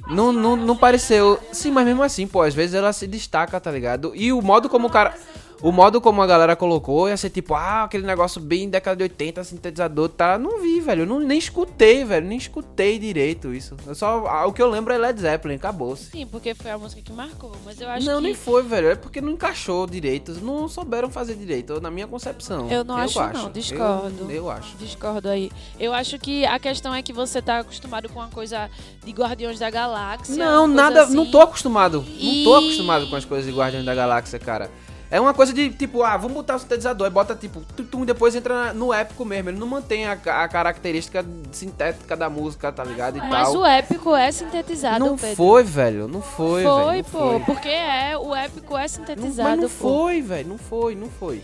Não, 0.06 0.32
não, 0.32 0.56
não 0.56 0.76
pareceu. 0.76 1.40
Sim, 1.50 1.70
mas 1.70 1.86
mesmo 1.86 2.02
assim, 2.02 2.26
pô, 2.26 2.42
às 2.42 2.54
vezes 2.54 2.74
ela 2.74 2.92
se 2.92 3.06
destaca, 3.06 3.58
tá 3.58 3.70
ligado? 3.70 4.12
E 4.14 4.32
o 4.32 4.42
modo 4.42 4.68
como 4.68 4.88
o 4.88 4.90
cara. 4.90 5.14
O 5.62 5.72
modo 5.72 6.00
como 6.00 6.20
a 6.20 6.26
galera 6.26 6.54
colocou 6.54 7.08
ia 7.08 7.16
ser 7.16 7.30
tipo, 7.30 7.54
ah, 7.54 7.84
aquele 7.84 8.06
negócio 8.06 8.40
bem 8.40 8.68
década 8.68 8.96
de 8.96 9.02
80, 9.04 9.42
sintetizador, 9.44 10.08
tá? 10.10 10.38
Não 10.38 10.60
vi, 10.60 10.80
velho. 10.80 11.02
Eu 11.02 11.06
não, 11.06 11.20
nem 11.20 11.38
escutei, 11.38 12.04
velho. 12.04 12.26
Nem 12.26 12.36
escutei 12.36 12.98
direito 12.98 13.54
isso. 13.54 13.76
Eu 13.86 13.94
só, 13.94 14.26
ah, 14.26 14.46
o 14.46 14.52
que 14.52 14.60
eu 14.60 14.68
lembro 14.68 14.92
é 14.92 14.98
Led 14.98 15.18
Zeppelin, 15.20 15.54
acabou-se. 15.54 16.10
Sim, 16.10 16.26
porque 16.26 16.54
foi 16.54 16.70
a 16.70 16.76
música 16.78 17.00
que 17.00 17.12
marcou. 17.12 17.52
Mas 17.64 17.80
eu 17.80 17.88
acho 17.88 18.04
Não, 18.06 18.16
que. 18.16 18.22
nem 18.24 18.34
foi, 18.34 18.62
velho. 18.62 18.88
É 18.90 18.94
porque 18.96 19.20
não 19.20 19.32
encaixou 19.32 19.86
direito. 19.86 20.32
Não 20.42 20.68
souberam 20.68 21.10
fazer 21.10 21.34
direito, 21.34 21.80
na 21.80 21.90
minha 21.90 22.06
concepção. 22.06 22.70
Eu 22.70 22.84
não 22.84 22.96
acho, 22.96 23.18
não. 23.32 23.50
Discordo. 23.50 24.24
Eu, 24.24 24.30
eu 24.30 24.50
acho. 24.50 24.76
Discordo 24.76 25.28
aí. 25.28 25.50
Eu 25.78 25.94
acho 25.94 26.18
que 26.18 26.44
a 26.44 26.58
questão 26.58 26.94
é 26.94 27.00
que 27.02 27.12
você 27.12 27.40
tá 27.40 27.60
acostumado 27.60 28.08
com 28.08 28.18
uma 28.18 28.28
coisa 28.28 28.68
de 29.04 29.12
Guardiões 29.12 29.58
da 29.58 29.70
Galáxia. 29.70 30.36
Não, 30.36 30.66
nada. 30.66 31.04
assim. 31.04 31.14
Não 31.14 31.30
tô 31.30 31.40
acostumado. 31.40 31.98
Não 31.98 32.44
tô 32.44 32.60
E- 32.60 32.64
acostumado 32.66 33.06
com 33.08 33.16
as 33.16 33.24
coisas 33.24 33.50
de 33.50 33.56
Guardiões 33.58 33.84
da 33.86 33.94
Galáxia, 33.94 34.38
cara. 34.38 34.70
É 35.10 35.20
uma 35.20 35.34
coisa 35.34 35.52
de 35.52 35.70
tipo, 35.70 36.02
ah, 36.02 36.16
vamos 36.16 36.34
botar 36.34 36.56
o 36.56 36.58
sintetizador, 36.58 37.06
aí 37.06 37.12
bota 37.12 37.34
tipo, 37.34 37.60
tum, 37.60 38.04
depois 38.04 38.34
entra 38.34 38.72
no 38.72 38.92
épico 38.92 39.24
mesmo. 39.24 39.50
Ele 39.50 39.58
não 39.58 39.66
mantém 39.66 40.06
a, 40.06 40.12
a 40.12 40.48
característica 40.48 41.24
sintética 41.52 42.16
da 42.16 42.28
música, 42.28 42.72
tá 42.72 42.82
ligado? 42.82 43.18
E 43.18 43.20
Mas 43.20 43.48
tal. 43.48 43.58
o 43.58 43.66
épico 43.66 44.14
é 44.14 44.32
sintetizado, 44.32 45.04
não 45.04 45.16
Pedro. 45.16 45.36
foi, 45.36 45.62
velho. 45.62 46.08
Não 46.08 46.22
foi, 46.22 46.62
velho. 46.62 46.74
Foi, 46.74 46.96
não 46.96 47.04
pô. 47.04 47.18
foi. 47.18 47.40
Porque 47.40 47.68
é, 47.68 48.16
o 48.18 48.34
épico 48.34 48.76
é 48.76 48.82
Não, 48.82 48.88
sintetizado, 48.88 49.48
mas 49.50 49.60
não 49.60 49.68
pô. 49.68 49.88
foi, 49.88 50.20
velho. 50.22 50.48
Não 50.48 50.58
foi, 50.58 50.94
não 50.94 51.08
foi. 51.08 51.42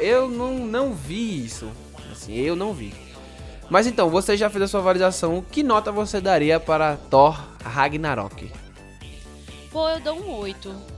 Eu 0.00 0.28
não, 0.28 0.54
não 0.58 0.92
vi 0.92 1.44
isso. 1.44 1.68
Assim, 2.10 2.34
eu 2.34 2.54
não 2.54 2.72
vi. 2.72 2.94
Mas 3.70 3.86
então, 3.86 4.10
você 4.10 4.36
já 4.36 4.50
fez 4.50 4.64
a 4.64 4.68
sua 4.68 4.80
avaliação. 4.80 5.42
Que 5.50 5.62
nota 5.62 5.90
você 5.90 6.20
daria 6.20 6.60
para 6.60 6.96
Thor 7.08 7.40
Ragnarok? 7.64 8.52
Pô, 9.70 9.88
eu 9.88 10.00
dou 10.00 10.18
um 10.20 10.38
8. 10.40 10.91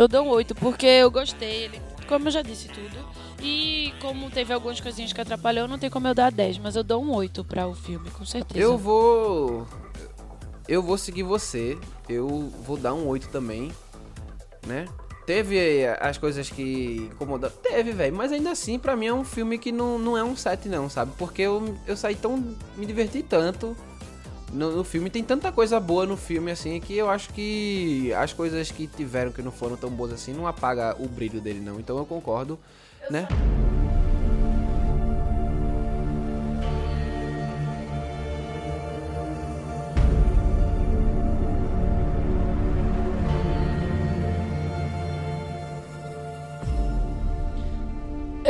Eu 0.00 0.08
dou 0.08 0.24
um 0.24 0.30
8, 0.30 0.54
porque 0.54 0.86
eu 0.86 1.10
gostei. 1.10 1.64
Ele, 1.64 1.82
como 2.08 2.28
eu 2.28 2.30
já 2.30 2.40
disse 2.40 2.68
tudo. 2.68 3.06
E 3.42 3.92
como 4.00 4.30
teve 4.30 4.50
algumas 4.50 4.80
coisinhas 4.80 5.12
que 5.12 5.20
atrapalhou, 5.20 5.68
não 5.68 5.78
tem 5.78 5.90
como 5.90 6.08
eu 6.08 6.14
dar 6.14 6.32
10. 6.32 6.56
Mas 6.56 6.74
eu 6.74 6.82
dou 6.82 7.04
um 7.04 7.14
8 7.14 7.44
pra 7.44 7.68
o 7.68 7.74
filme, 7.74 8.10
com 8.12 8.24
certeza. 8.24 8.64
Eu 8.64 8.78
vou. 8.78 9.68
Eu 10.66 10.82
vou 10.82 10.96
seguir 10.96 11.22
você. 11.22 11.76
Eu 12.08 12.50
vou 12.64 12.78
dar 12.78 12.94
um 12.94 13.06
8 13.08 13.28
também. 13.28 13.70
Né? 14.66 14.88
Teve 15.26 15.86
as 16.00 16.16
coisas 16.16 16.48
que 16.48 17.10
incomodaram. 17.12 17.54
Teve, 17.62 17.92
velho. 17.92 18.16
Mas 18.16 18.32
ainda 18.32 18.52
assim, 18.52 18.78
pra 18.78 18.96
mim 18.96 19.08
é 19.08 19.12
um 19.12 19.22
filme 19.22 19.58
que 19.58 19.70
não, 19.70 19.98
não 19.98 20.16
é 20.16 20.24
um 20.24 20.34
7, 20.34 20.66
não, 20.70 20.88
sabe? 20.88 21.12
Porque 21.18 21.42
eu, 21.42 21.76
eu 21.86 21.94
saí 21.94 22.14
tão. 22.14 22.38
Me 22.74 22.86
diverti 22.86 23.22
tanto. 23.22 23.76
No, 24.52 24.76
no 24.76 24.84
filme 24.84 25.08
tem 25.08 25.22
tanta 25.22 25.52
coisa 25.52 25.78
boa 25.78 26.04
no 26.04 26.16
filme 26.16 26.50
assim 26.50 26.80
que 26.80 26.96
eu 26.96 27.08
acho 27.08 27.32
que 27.32 28.12
as 28.14 28.32
coisas 28.32 28.70
que 28.70 28.86
tiveram 28.86 29.30
que 29.30 29.42
não 29.42 29.52
foram 29.52 29.76
tão 29.76 29.90
boas 29.90 30.12
assim 30.12 30.32
não 30.32 30.46
apaga 30.46 30.96
o 30.98 31.06
brilho 31.08 31.40
dele 31.40 31.60
não. 31.60 31.78
Então 31.78 31.96
eu 31.98 32.04
concordo, 32.04 32.58
né? 33.08 33.28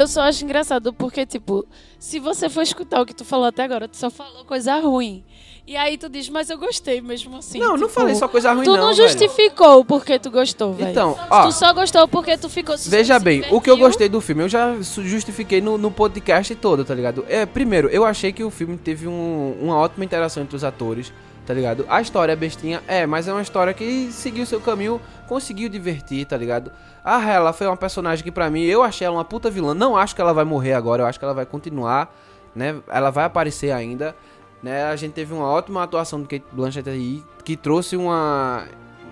Eu 0.00 0.06
só 0.08 0.22
acho 0.22 0.44
engraçado 0.44 0.94
porque, 0.94 1.26
tipo, 1.26 1.66
se 1.98 2.18
você 2.18 2.48
for 2.48 2.62
escutar 2.62 3.02
o 3.02 3.06
que 3.06 3.14
tu 3.14 3.22
falou 3.22 3.44
até 3.44 3.64
agora, 3.64 3.86
tu 3.86 3.98
só 3.98 4.08
falou 4.08 4.46
coisa 4.46 4.76
ruim. 4.80 5.22
E 5.70 5.76
aí 5.76 5.96
tu 5.96 6.08
diz, 6.08 6.28
mas 6.28 6.50
eu 6.50 6.58
gostei 6.58 7.00
mesmo 7.00 7.36
assim. 7.36 7.60
não, 7.60 7.76
não 7.76 7.86
tipo, 7.86 7.90
falei 7.90 8.16
só 8.16 8.26
coisa 8.26 8.52
ruim 8.52 8.64
Tu 8.64 8.72
não, 8.72 8.86
não 8.88 8.92
velho. 8.92 9.08
justificou 9.08 9.84
porque 9.84 10.18
tu 10.18 10.28
gostou, 10.28 10.72
velho. 10.74 10.90
Então, 10.90 11.16
ó, 11.30 11.46
Tu 11.46 11.52
só 11.52 11.72
gostou 11.72 12.08
porque 12.08 12.36
tu 12.36 12.48
ficou... 12.48 12.74
Veja 12.76 13.20
bem, 13.20 13.44
o 13.52 13.60
que 13.60 13.70
eu 13.70 13.76
gostei 13.76 14.08
do 14.08 14.20
filme, 14.20 14.42
eu 14.42 14.48
já 14.48 14.74
justifiquei 14.80 15.60
no, 15.60 15.78
no 15.78 15.88
podcast 15.92 16.52
todo, 16.56 16.84
tá 16.84 16.92
ligado? 16.92 17.24
É, 17.28 17.46
primeiro, 17.46 17.86
eu 17.86 18.04
achei 18.04 18.32
que 18.32 18.42
o 18.42 18.50
filme 18.50 18.76
teve 18.76 19.06
um- 19.06 19.56
uma 19.62 19.76
ótima 19.76 20.04
interação 20.04 20.42
entre 20.42 20.56
os 20.56 20.64
atores, 20.64 21.12
tá 21.46 21.54
ligado? 21.54 21.86
A 21.88 22.00
história 22.00 22.32
é 22.32 22.36
bestinha, 22.36 22.82
é, 22.88 23.06
mas 23.06 23.28
é 23.28 23.32
uma 23.32 23.40
história 23.42 23.72
que 23.72 24.10
seguiu 24.10 24.44
seu 24.46 24.60
caminho, 24.60 25.00
conseguiu 25.28 25.68
divertir, 25.68 26.26
tá 26.26 26.36
ligado? 26.36 26.72
A 27.04 27.24
Hela 27.24 27.52
foi 27.52 27.68
uma 27.68 27.76
personagem 27.76 28.24
que 28.24 28.32
pra 28.32 28.50
mim, 28.50 28.64
eu 28.64 28.82
achei 28.82 29.06
ela 29.06 29.18
uma 29.18 29.24
puta 29.24 29.48
vilã, 29.48 29.72
não 29.72 29.96
acho 29.96 30.16
que 30.16 30.20
ela 30.20 30.32
vai 30.34 30.44
morrer 30.44 30.72
agora, 30.72 31.04
eu 31.04 31.06
acho 31.06 31.16
que 31.16 31.24
ela 31.24 31.32
vai 31.34 31.46
continuar, 31.46 32.12
né? 32.56 32.74
Ela 32.88 33.10
vai 33.10 33.24
aparecer 33.24 33.70
ainda, 33.70 34.16
né? 34.62 34.84
A 34.84 34.96
gente 34.96 35.12
teve 35.12 35.32
uma 35.32 35.46
ótima 35.46 35.82
atuação 35.82 36.20
do 36.20 36.28
Kate 36.28 36.44
Blanchett 36.52 36.88
aí, 36.88 37.22
que 37.44 37.56
trouxe 37.56 37.96
uma 37.96 38.64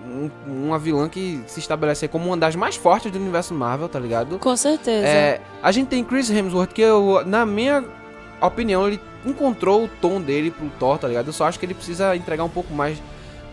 um- 0.05 0.29
uma 0.47 0.79
vilã 0.79 1.09
que 1.09 1.41
se 1.45 1.59
estabelece 1.59 2.07
como 2.07 2.25
uma 2.27 2.37
das 2.37 2.55
mais 2.55 2.75
fortes 2.75 3.11
do 3.11 3.19
universo 3.19 3.53
Marvel, 3.53 3.87
tá 3.89 3.99
ligado? 3.99 4.39
Com 4.39 4.55
certeza. 4.55 5.05
É, 5.05 5.41
a 5.61 5.71
gente 5.71 5.87
tem 5.89 6.03
Chris 6.03 6.29
Hemsworth, 6.31 6.71
que 6.71 6.81
eu, 6.81 7.21
na 7.25 7.45
minha 7.45 7.83
opinião, 8.41 8.87
ele 8.87 8.99
encontrou 9.25 9.83
o 9.83 9.87
tom 10.01 10.21
dele 10.21 10.51
pro 10.51 10.69
Thor, 10.79 10.97
tá 10.97 11.07
ligado? 11.07 11.27
Eu 11.27 11.33
só 11.33 11.45
acho 11.45 11.59
que 11.59 11.65
ele 11.65 11.73
precisa 11.73 12.15
entregar 12.15 12.43
um 12.45 12.49
pouco 12.49 12.73
mais, 12.73 12.97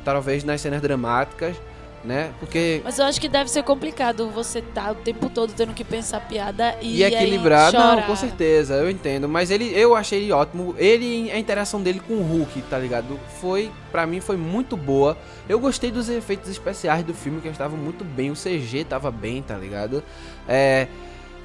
talvez, 0.04 0.44
nas 0.44 0.60
cenas 0.60 0.80
dramáticas, 0.80 1.56
né? 2.04 2.32
Porque. 2.38 2.80
Mas 2.84 2.98
eu 2.98 3.04
acho 3.04 3.20
que 3.20 3.28
deve 3.28 3.50
ser 3.50 3.62
complicado 3.62 4.28
você 4.30 4.62
tá 4.62 4.92
o 4.92 4.94
tempo 4.94 5.28
todo 5.28 5.52
tendo 5.52 5.74
que 5.74 5.84
pensar 5.84 6.20
piada 6.20 6.76
e, 6.80 6.98
E 6.98 7.02
equilibrar, 7.02 7.72
não, 7.72 8.02
com 8.02 8.16
certeza, 8.16 8.74
eu 8.74 8.90
entendo. 8.90 9.28
Mas 9.28 9.50
ele, 9.50 9.72
eu 9.74 9.94
achei 9.94 10.22
ele 10.22 10.32
ótimo. 10.32 10.74
Ele, 10.78 11.30
a 11.30 11.38
interação 11.38 11.82
dele 11.82 12.00
com 12.00 12.14
o 12.14 12.22
Hulk, 12.22 12.62
tá 12.62 12.78
ligado? 12.78 13.18
Foi, 13.40 13.70
pra 13.90 14.06
mim, 14.06 14.20
foi 14.20 14.36
muito 14.36 14.76
boa. 14.76 15.16
Eu 15.48 15.58
gostei 15.58 15.90
dos 15.90 16.08
efeitos 16.08 16.50
especiais 16.50 17.04
do 17.04 17.14
filme, 17.14 17.40
que 17.40 17.48
estavam 17.48 17.78
muito 17.78 18.04
bem. 18.04 18.30
O 18.30 18.34
CG 18.34 18.84
tava 18.84 19.10
bem, 19.10 19.42
tá 19.42 19.56
ligado? 19.56 20.02
É. 20.48 20.86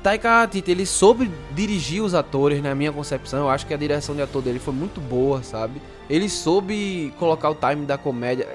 Taika 0.04 0.30
Waititi, 0.30 0.72
ele 0.72 0.86
soube 0.86 1.30
dirigir 1.52 2.02
os 2.02 2.16
atores, 2.16 2.62
na 2.62 2.74
minha 2.74 2.92
concepção. 2.92 3.42
Eu 3.42 3.50
acho 3.50 3.68
que 3.68 3.74
a 3.74 3.78
direção 3.78 4.16
de 4.16 4.22
ator 4.22 4.42
dele 4.42 4.58
foi 4.58 4.74
muito 4.74 5.00
boa, 5.00 5.44
sabe? 5.44 5.80
Ele 6.10 6.28
soube 6.28 7.14
colocar 7.20 7.50
o 7.50 7.56
time 7.56 7.86
da 7.86 8.00
comédia. 8.00 8.48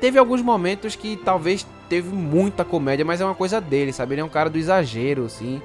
Teve 0.00 0.18
alguns 0.18 0.42
momentos 0.42 0.94
que 0.96 1.16
talvez 1.16 1.66
teve 1.88 2.08
muita 2.08 2.64
comédia, 2.64 3.04
mas 3.04 3.20
é 3.20 3.24
uma 3.24 3.34
coisa 3.34 3.60
dele, 3.60 3.92
sabe? 3.92 4.14
Ele 4.14 4.20
é 4.20 4.24
um 4.24 4.28
cara 4.28 4.50
do 4.50 4.58
exagero, 4.58 5.24
assim. 5.26 5.60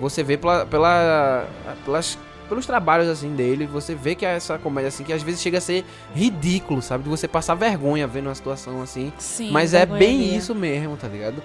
Você 0.00 0.22
vê 0.22 0.36
pela, 0.36 0.66
pela, 0.66 1.46
pelas, 1.84 2.18
pelos 2.48 2.66
trabalhos, 2.66 3.08
assim, 3.08 3.34
dele, 3.34 3.66
você 3.66 3.94
vê 3.94 4.14
que 4.14 4.26
é 4.26 4.34
essa 4.36 4.58
comédia, 4.58 4.88
assim, 4.88 5.04
que 5.04 5.12
às 5.12 5.22
vezes 5.22 5.40
chega 5.40 5.58
a 5.58 5.60
ser 5.60 5.84
ridículo, 6.14 6.82
sabe? 6.82 7.04
De 7.04 7.08
você 7.10 7.28
passar 7.28 7.54
vergonha 7.54 8.06
vendo 8.06 8.26
uma 8.26 8.34
situação 8.34 8.82
assim. 8.82 9.12
Sim, 9.18 9.50
Mas 9.50 9.74
é 9.74 9.86
bem 9.86 10.34
isso 10.36 10.54
mesmo, 10.54 10.96
tá 10.96 11.06
ligado? 11.08 11.42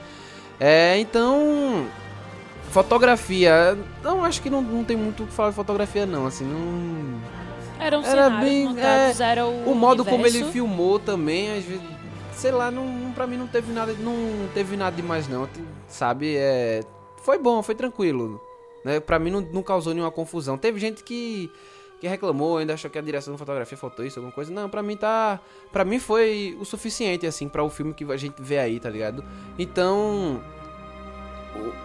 É, 0.59 0.97
então. 0.99 1.85
Fotografia. 2.71 3.77
Não, 4.03 4.23
acho 4.25 4.41
que 4.41 4.49
não, 4.49 4.61
não 4.61 4.83
tem 4.83 4.97
muito 4.97 5.23
o 5.23 5.27
que 5.27 5.33
falar 5.33 5.49
de 5.49 5.55
fotografia, 5.55 6.05
não. 6.05 6.25
Assim, 6.25 6.43
não. 6.43 7.19
Eram 7.79 7.99
Era 7.99 8.09
cenários 8.09 8.39
bem- 8.49 8.65
montados, 8.67 9.19
era 9.21 9.45
o 9.45 9.71
O 9.71 9.75
modo 9.75 10.03
como 10.03 10.17
ele 10.25 10.29
universo. 10.29 10.51
filmou 10.51 10.99
também, 10.99 11.57
às 11.57 11.63
vezes. 11.63 11.81
Sei 12.37 12.51
lá, 12.51 12.69
não, 12.69 12.85
não- 12.87 13.11
pra 13.13 13.25
mim 13.25 13.35
não 13.35 13.47
teve 13.47 13.73
nada. 13.73 13.93
Não 13.93 14.15
teve 14.53 14.77
nada 14.77 14.95
demais, 14.95 15.27
não. 15.27 15.49
Sabe? 15.87 16.35
É. 16.37 16.81
Foi 17.23 17.39
bom, 17.39 17.63
foi 17.63 17.73
tranquilo. 17.73 18.39
Né? 18.85 18.99
Pra 18.99 19.17
mim 19.17 19.31
não, 19.31 19.41
não 19.41 19.63
causou 19.63 19.91
nenhuma 19.93 20.11
confusão. 20.11 20.57
Teve 20.57 20.79
gente 20.79 21.03
que. 21.03 21.51
Que 21.99 22.07
reclamou, 22.07 22.57
ainda 22.59 22.75
achou 22.75 22.91
que 22.91 22.99
a 22.99 23.01
direção 23.01 23.33
da 23.33 23.39
fotografia 23.39 23.75
faltou 23.75 24.05
isso, 24.05 24.19
alguma 24.19 24.31
coisa. 24.31 24.53
Não, 24.53 24.69
pra 24.69 24.83
mim 24.83 24.95
tá. 24.95 25.39
Pra 25.71 25.83
mim 25.83 25.97
foi 25.97 26.55
o 26.61 26.63
suficiente, 26.63 27.25
assim, 27.25 27.49
para 27.49 27.63
o 27.63 27.71
filme 27.71 27.91
que 27.91 28.03
a 28.03 28.17
gente 28.17 28.35
vê 28.39 28.59
aí, 28.59 28.79
tá 28.79 28.87
ligado? 28.87 29.25
Então. 29.57 30.39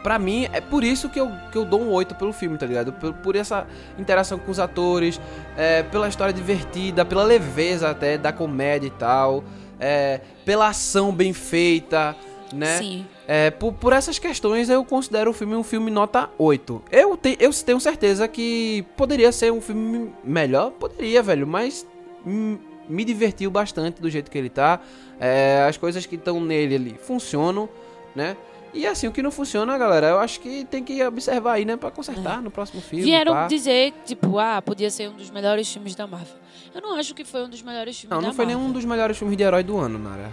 Pra 0.02 0.18
mim, 0.18 0.46
é 0.52 0.60
por 0.60 0.84
isso 0.84 1.08
que 1.08 1.18
eu, 1.18 1.30
que 1.50 1.56
eu 1.56 1.64
dou 1.64 1.80
um 1.80 1.90
8 1.90 2.14
pelo 2.16 2.30
filme, 2.32 2.58
tá 2.58 2.66
ligado? 2.66 2.92
Por, 2.92 3.14
por 3.14 3.36
essa 3.36 3.66
interação 3.98 4.38
com 4.38 4.50
os 4.50 4.58
atores, 4.58 5.18
é, 5.56 5.82
pela 5.84 6.08
história 6.08 6.32
divertida, 6.34 7.06
pela 7.06 7.22
leveza 7.24 7.88
até 7.88 8.18
da 8.18 8.32
comédia 8.34 8.88
e 8.88 8.90
tal, 8.90 9.42
é, 9.82 10.20
pela 10.44 10.68
ação 10.68 11.12
bem 11.12 11.32
feita, 11.32 12.16
né? 12.54 12.78
Sim. 12.78 13.06
É, 13.26 13.50
por, 13.50 13.72
por 13.72 13.92
essas 13.92 14.18
questões 14.18 14.70
eu 14.70 14.84
considero 14.84 15.30
o 15.30 15.34
filme 15.34 15.56
um 15.56 15.64
filme 15.64 15.90
nota 15.90 16.30
8. 16.38 16.82
Eu, 16.90 17.16
te, 17.16 17.36
eu 17.40 17.52
tenho 17.52 17.80
certeza 17.80 18.28
que 18.28 18.84
poderia 18.96 19.32
ser 19.32 19.52
um 19.52 19.60
filme 19.60 20.12
melhor, 20.22 20.70
poderia, 20.70 21.20
velho, 21.22 21.46
mas 21.46 21.84
me 22.24 23.04
divertiu 23.04 23.50
bastante 23.50 24.00
do 24.00 24.08
jeito 24.08 24.30
que 24.30 24.38
ele 24.38 24.48
tá. 24.48 24.80
É, 25.18 25.66
as 25.68 25.76
coisas 25.76 26.06
que 26.06 26.14
estão 26.14 26.40
nele 26.40 26.76
ali 26.76 26.96
funcionam, 26.98 27.68
né? 28.14 28.36
E 28.74 28.86
assim, 28.86 29.06
o 29.06 29.12
que 29.12 29.20
não 29.20 29.30
funciona, 29.30 29.76
galera, 29.76 30.08
eu 30.08 30.18
acho 30.18 30.40
que 30.40 30.64
tem 30.64 30.82
que 30.82 31.04
observar 31.04 31.54
aí, 31.54 31.64
né? 31.64 31.76
Pra 31.76 31.90
consertar 31.90 32.40
no 32.40 32.50
próximo 32.50 32.80
filme. 32.80 33.04
Vieram 33.04 33.32
pá. 33.32 33.46
dizer, 33.46 33.92
tipo, 34.06 34.38
ah, 34.38 34.62
podia 34.62 34.90
ser 34.90 35.10
um 35.10 35.14
dos 35.14 35.30
melhores 35.30 35.70
filmes 35.70 35.94
da 35.94 36.06
Marvel. 36.06 36.41
Eu 36.74 36.80
não 36.80 36.94
acho 36.96 37.14
que 37.14 37.24
foi 37.24 37.44
um 37.44 37.48
dos 37.50 37.62
melhores 37.62 37.98
filmes 37.98 38.10
Não, 38.14 38.20
da 38.22 38.28
não 38.28 38.34
foi 38.34 38.46
nenhum 38.46 38.70
dos 38.72 38.84
melhores 38.84 39.16
filmes 39.18 39.36
de 39.36 39.42
herói 39.42 39.62
do 39.62 39.78
ano, 39.78 39.98
Nara. 39.98 40.30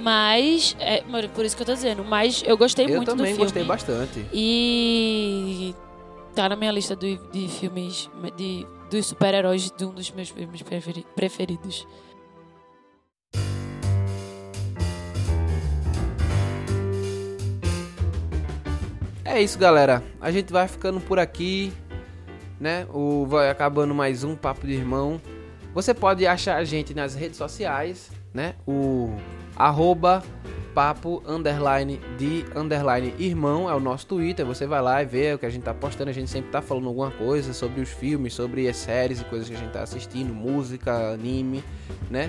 Mas, 0.00 0.76
é, 0.80 1.02
por 1.28 1.44
isso 1.44 1.56
que 1.56 1.62
eu 1.62 1.66
tô 1.66 1.74
dizendo, 1.74 2.04
mas 2.04 2.42
eu 2.46 2.56
gostei 2.56 2.86
Eu 2.86 2.96
muito 2.96 3.06
do 3.10 3.16
também 3.16 3.26
filme. 3.32 3.44
gostei 3.44 3.64
bastante. 3.64 4.26
E 4.32 5.74
tá 6.34 6.48
na 6.48 6.56
minha 6.56 6.72
lista 6.72 6.96
do- 6.96 7.16
de 7.30 7.48
filmes 7.48 8.10
de, 8.36 8.66
dos 8.90 9.06
super-heróis 9.06 9.70
de 9.70 9.84
um 9.84 9.90
dos 9.90 10.10
meus 10.10 10.28
filmes 10.30 10.62
preferi- 10.62 11.06
preferidos. 11.14 11.86
É 19.24 19.40
isso, 19.40 19.58
galera. 19.58 20.02
A 20.20 20.30
gente 20.30 20.52
vai 20.52 20.68
ficando 20.68 21.00
por 21.00 21.18
aqui, 21.18 21.72
né? 22.60 22.86
O 22.92 23.26
vai 23.26 23.48
acabando 23.50 23.94
mais 23.94 24.22
um 24.22 24.36
papo 24.36 24.66
de 24.66 24.74
irmão. 24.74 25.20
Você 25.74 25.92
pode 25.92 26.24
achar 26.26 26.56
a 26.56 26.64
gente 26.64 26.94
nas 26.94 27.14
redes 27.14 27.36
sociais, 27.36 28.10
né? 28.32 28.54
O 28.66 29.16
arroba 29.56 30.22
papo 30.74 31.22
underline 31.26 32.00
de 32.18 32.44
underline 32.56 33.14
irmão 33.18 33.70
é 33.70 33.74
o 33.74 33.80
nosso 33.80 34.06
Twitter. 34.06 34.44
Você 34.44 34.66
vai 34.66 34.82
lá 34.82 35.02
e 35.02 35.06
vê 35.06 35.34
o 35.34 35.38
que 35.38 35.46
a 35.46 35.50
gente 35.50 35.62
tá 35.62 35.72
postando. 35.72 36.10
A 36.10 36.12
gente 36.12 36.28
sempre 36.28 36.50
tá 36.50 36.60
falando 36.60 36.88
alguma 36.88 37.10
coisa 37.12 37.52
sobre 37.52 37.80
os 37.80 37.88
filmes, 37.88 38.34
sobre 38.34 38.68
as 38.68 38.76
séries 38.76 39.20
e 39.20 39.24
coisas 39.24 39.48
que 39.48 39.54
a 39.54 39.58
gente 39.58 39.72
tá 39.72 39.82
assistindo, 39.82 40.34
música, 40.34 41.12
anime, 41.12 41.62
né? 42.10 42.28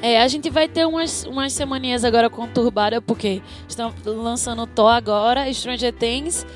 É, 0.00 0.20
a 0.20 0.28
gente 0.28 0.50
vai 0.50 0.66
ter 0.66 0.86
umas, 0.86 1.24
umas 1.24 1.52
semaninhas 1.52 2.04
agora 2.04 2.28
conturbadas, 2.28 3.00
porque 3.06 3.42
estão 3.68 3.92
lançando 4.04 4.66
Thor 4.66 4.90
agora, 4.90 5.52
Stranger 5.52 5.92
Things, 5.92 6.46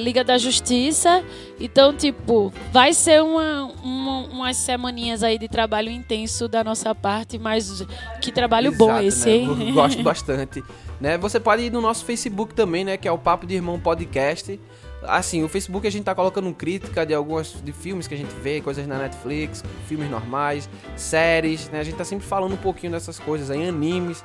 Liga 0.00 0.24
da 0.24 0.36
Justiça. 0.38 1.22
Então, 1.60 1.92
tipo, 1.94 2.52
vai 2.72 2.92
ser 2.92 3.22
uma, 3.22 3.64
uma- 3.82 4.26
umas 4.28 4.56
semaninhas 4.56 5.22
aí 5.22 5.38
de 5.38 5.48
trabalho 5.48 5.90
intenso 5.90 6.48
da 6.48 6.64
nossa 6.64 6.94
parte, 6.94 7.38
mas 7.38 7.84
que 8.20 8.32
trabalho 8.32 8.72
bom 8.72 8.90
Exato, 8.90 9.04
esse, 9.06 9.26
né? 9.28 9.34
hein? 9.36 9.68
Eu 9.68 9.74
Gosto 9.74 10.02
bastante. 10.04 10.62
né? 11.00 11.16
Você 11.18 11.38
pode 11.38 11.62
ir 11.62 11.72
no 11.72 11.80
nosso 11.80 12.04
Facebook 12.04 12.54
também, 12.54 12.84
né? 12.84 12.96
Que 12.96 13.06
é 13.08 13.12
o 13.12 13.18
Papo 13.18 13.46
de 13.46 13.54
Irmão 13.54 13.78
Podcast. 13.78 14.58
Assim, 15.06 15.44
o 15.44 15.48
Facebook 15.50 15.86
a 15.86 15.90
gente 15.90 16.04
tá 16.04 16.14
colocando 16.14 16.50
crítica 16.54 17.04
de 17.04 17.12
algumas 17.12 17.54
de 17.62 17.72
filmes 17.72 18.06
que 18.06 18.14
a 18.14 18.16
gente 18.16 18.32
vê, 18.42 18.62
coisas 18.62 18.86
na 18.86 18.96
Netflix, 18.98 19.62
filmes 19.86 20.10
normais, 20.10 20.68
séries, 20.96 21.68
né? 21.68 21.80
A 21.80 21.82
gente 21.84 21.96
tá 21.96 22.04
sempre 22.04 22.26
falando 22.26 22.54
um 22.54 22.56
pouquinho 22.58 22.90
dessas 22.92 23.18
coisas 23.18 23.50
aí, 23.50 23.68
animes, 23.68 24.24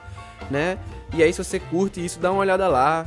né? 0.49 0.77
E 1.13 1.21
aí 1.21 1.33
se 1.33 1.43
você 1.43 1.59
curte 1.59 2.03
isso, 2.03 2.17
dá 2.19 2.31
uma 2.31 2.39
olhada 2.39 2.67
lá. 2.69 3.05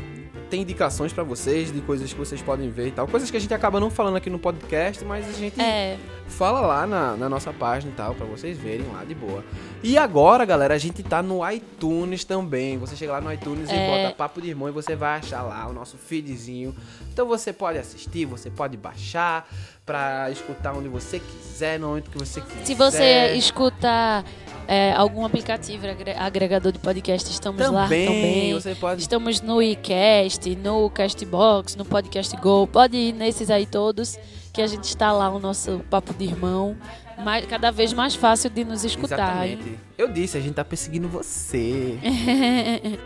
Tem 0.53 0.61
indicações 0.61 1.15
pra 1.15 1.25
vocês 1.25 1.73
de 1.73 1.81
coisas 1.81 2.13
que 2.13 2.19
vocês 2.19 2.43
podem 2.43 2.69
ver 2.69 2.89
e 2.89 2.91
tal. 2.91 3.09
Coisas 3.09 3.31
que 3.31 3.39
a 3.39 3.41
gente 3.41 3.55
acaba 3.55 3.81
não 3.81 3.91
falando 3.91 4.17
aqui 4.19 4.29
no 4.29 4.39
podcast, 4.39 5.03
mas 5.03 5.27
a 5.27 5.33
gente 5.33 5.59
É, 5.59 5.97
fala 6.29 6.61
lá 6.61 6.87
na, 6.87 7.17
na 7.17 7.27
nossa 7.27 7.55
página 7.55 7.91
e 7.91 7.95
tal, 7.97 8.15
pra 8.15 8.27
vocês 8.27 8.59
verem 8.59 8.87
lá 8.93 9.03
de 9.03 9.15
boa. 9.15 9.43
E 9.83 9.97
agora, 9.97 10.45
galera, 10.45 10.75
a 10.75 10.79
gente 10.79 11.03
tá 11.03 11.23
no 11.23 11.41
iTunes 11.51 12.23
também. 12.25 12.77
Você 12.77 12.95
chega 12.95 13.13
lá 13.13 13.21
no 13.23 13.33
iTunes 13.33 13.71
e 13.71 13.73
É. 13.73 14.03
bota 14.05 14.15
Papo 14.15 14.43
de 14.43 14.51
Irmão 14.51 14.69
e 14.69 14.73
você 14.73 14.95
vai 14.95 15.21
achar 15.21 15.41
lá 15.41 15.67
o 15.69 15.73
nosso 15.73 15.97
feedzinho. 15.97 16.77
Então 17.11 17.27
você 17.27 17.51
pode 17.51 17.79
assistir, 17.79 18.27
você 18.27 18.51
pode 18.51 18.77
baixar 18.77 19.49
pra 19.87 20.31
escutar 20.31 20.75
onde 20.75 20.89
você 20.89 21.19
quiser, 21.19 21.81
no 21.81 21.89
momento 21.89 22.11
que 22.11 22.19
você 22.19 22.43
quiser. 22.43 22.67
se 22.67 22.75
você 22.75 23.33
escuta 23.37 24.23
é, 24.69 24.93
algum 24.93 25.25
aplicativo 25.25 25.87
agre- 25.87 26.15
agregador 26.17 26.73
de 26.73 26.79
podcast, 26.79 27.31
estamos 27.31 27.61
lá 27.69 27.85
também, 27.85 28.07
também. 28.07 28.55
você 28.55 28.75
pode 28.75 29.01
Estamos 29.03 29.41
no 29.41 29.61
iCast, 29.63 30.55
no 30.57 30.89
Castbox, 30.91 31.77
no 31.77 31.85
Podcast 31.85 32.37
Go. 32.37 32.67
Pode 32.67 32.97
ir 32.97 33.13
nesses 33.13 33.51
aí 33.51 33.67
todos, 33.67 34.19
que 34.53 34.63
a 34.63 34.67
gente 34.67 34.85
está 34.85 35.13
lá, 35.13 35.29
o 35.31 35.39
nosso 35.39 35.81
papo 35.91 36.15
de 36.15 36.25
irmão. 36.25 36.77
Mais, 37.19 37.45
cada 37.47 37.71
vez 37.71 37.93
mais 37.93 38.15
fácil 38.15 38.51
de 38.51 38.65
nos 38.65 38.85
escutar. 38.85 39.47
Exatamente. 39.47 39.79
Eu 39.99 40.09
disse, 40.09 40.37
a 40.39 40.41
gente 40.41 40.55
tá 40.55 40.65
perseguindo 40.65 41.09
você. 41.09 41.99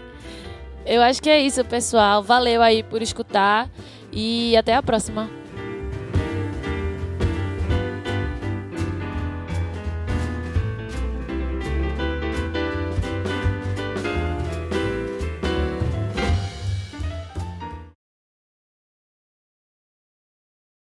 Eu 0.86 1.02
acho 1.02 1.20
que 1.20 1.28
é 1.28 1.40
isso, 1.40 1.64
pessoal. 1.64 2.22
Valeu 2.22 2.62
aí 2.62 2.82
por 2.82 3.02
escutar 3.02 3.68
e 4.12 4.56
até 4.56 4.74
a 4.74 4.82
próxima. 4.82 5.28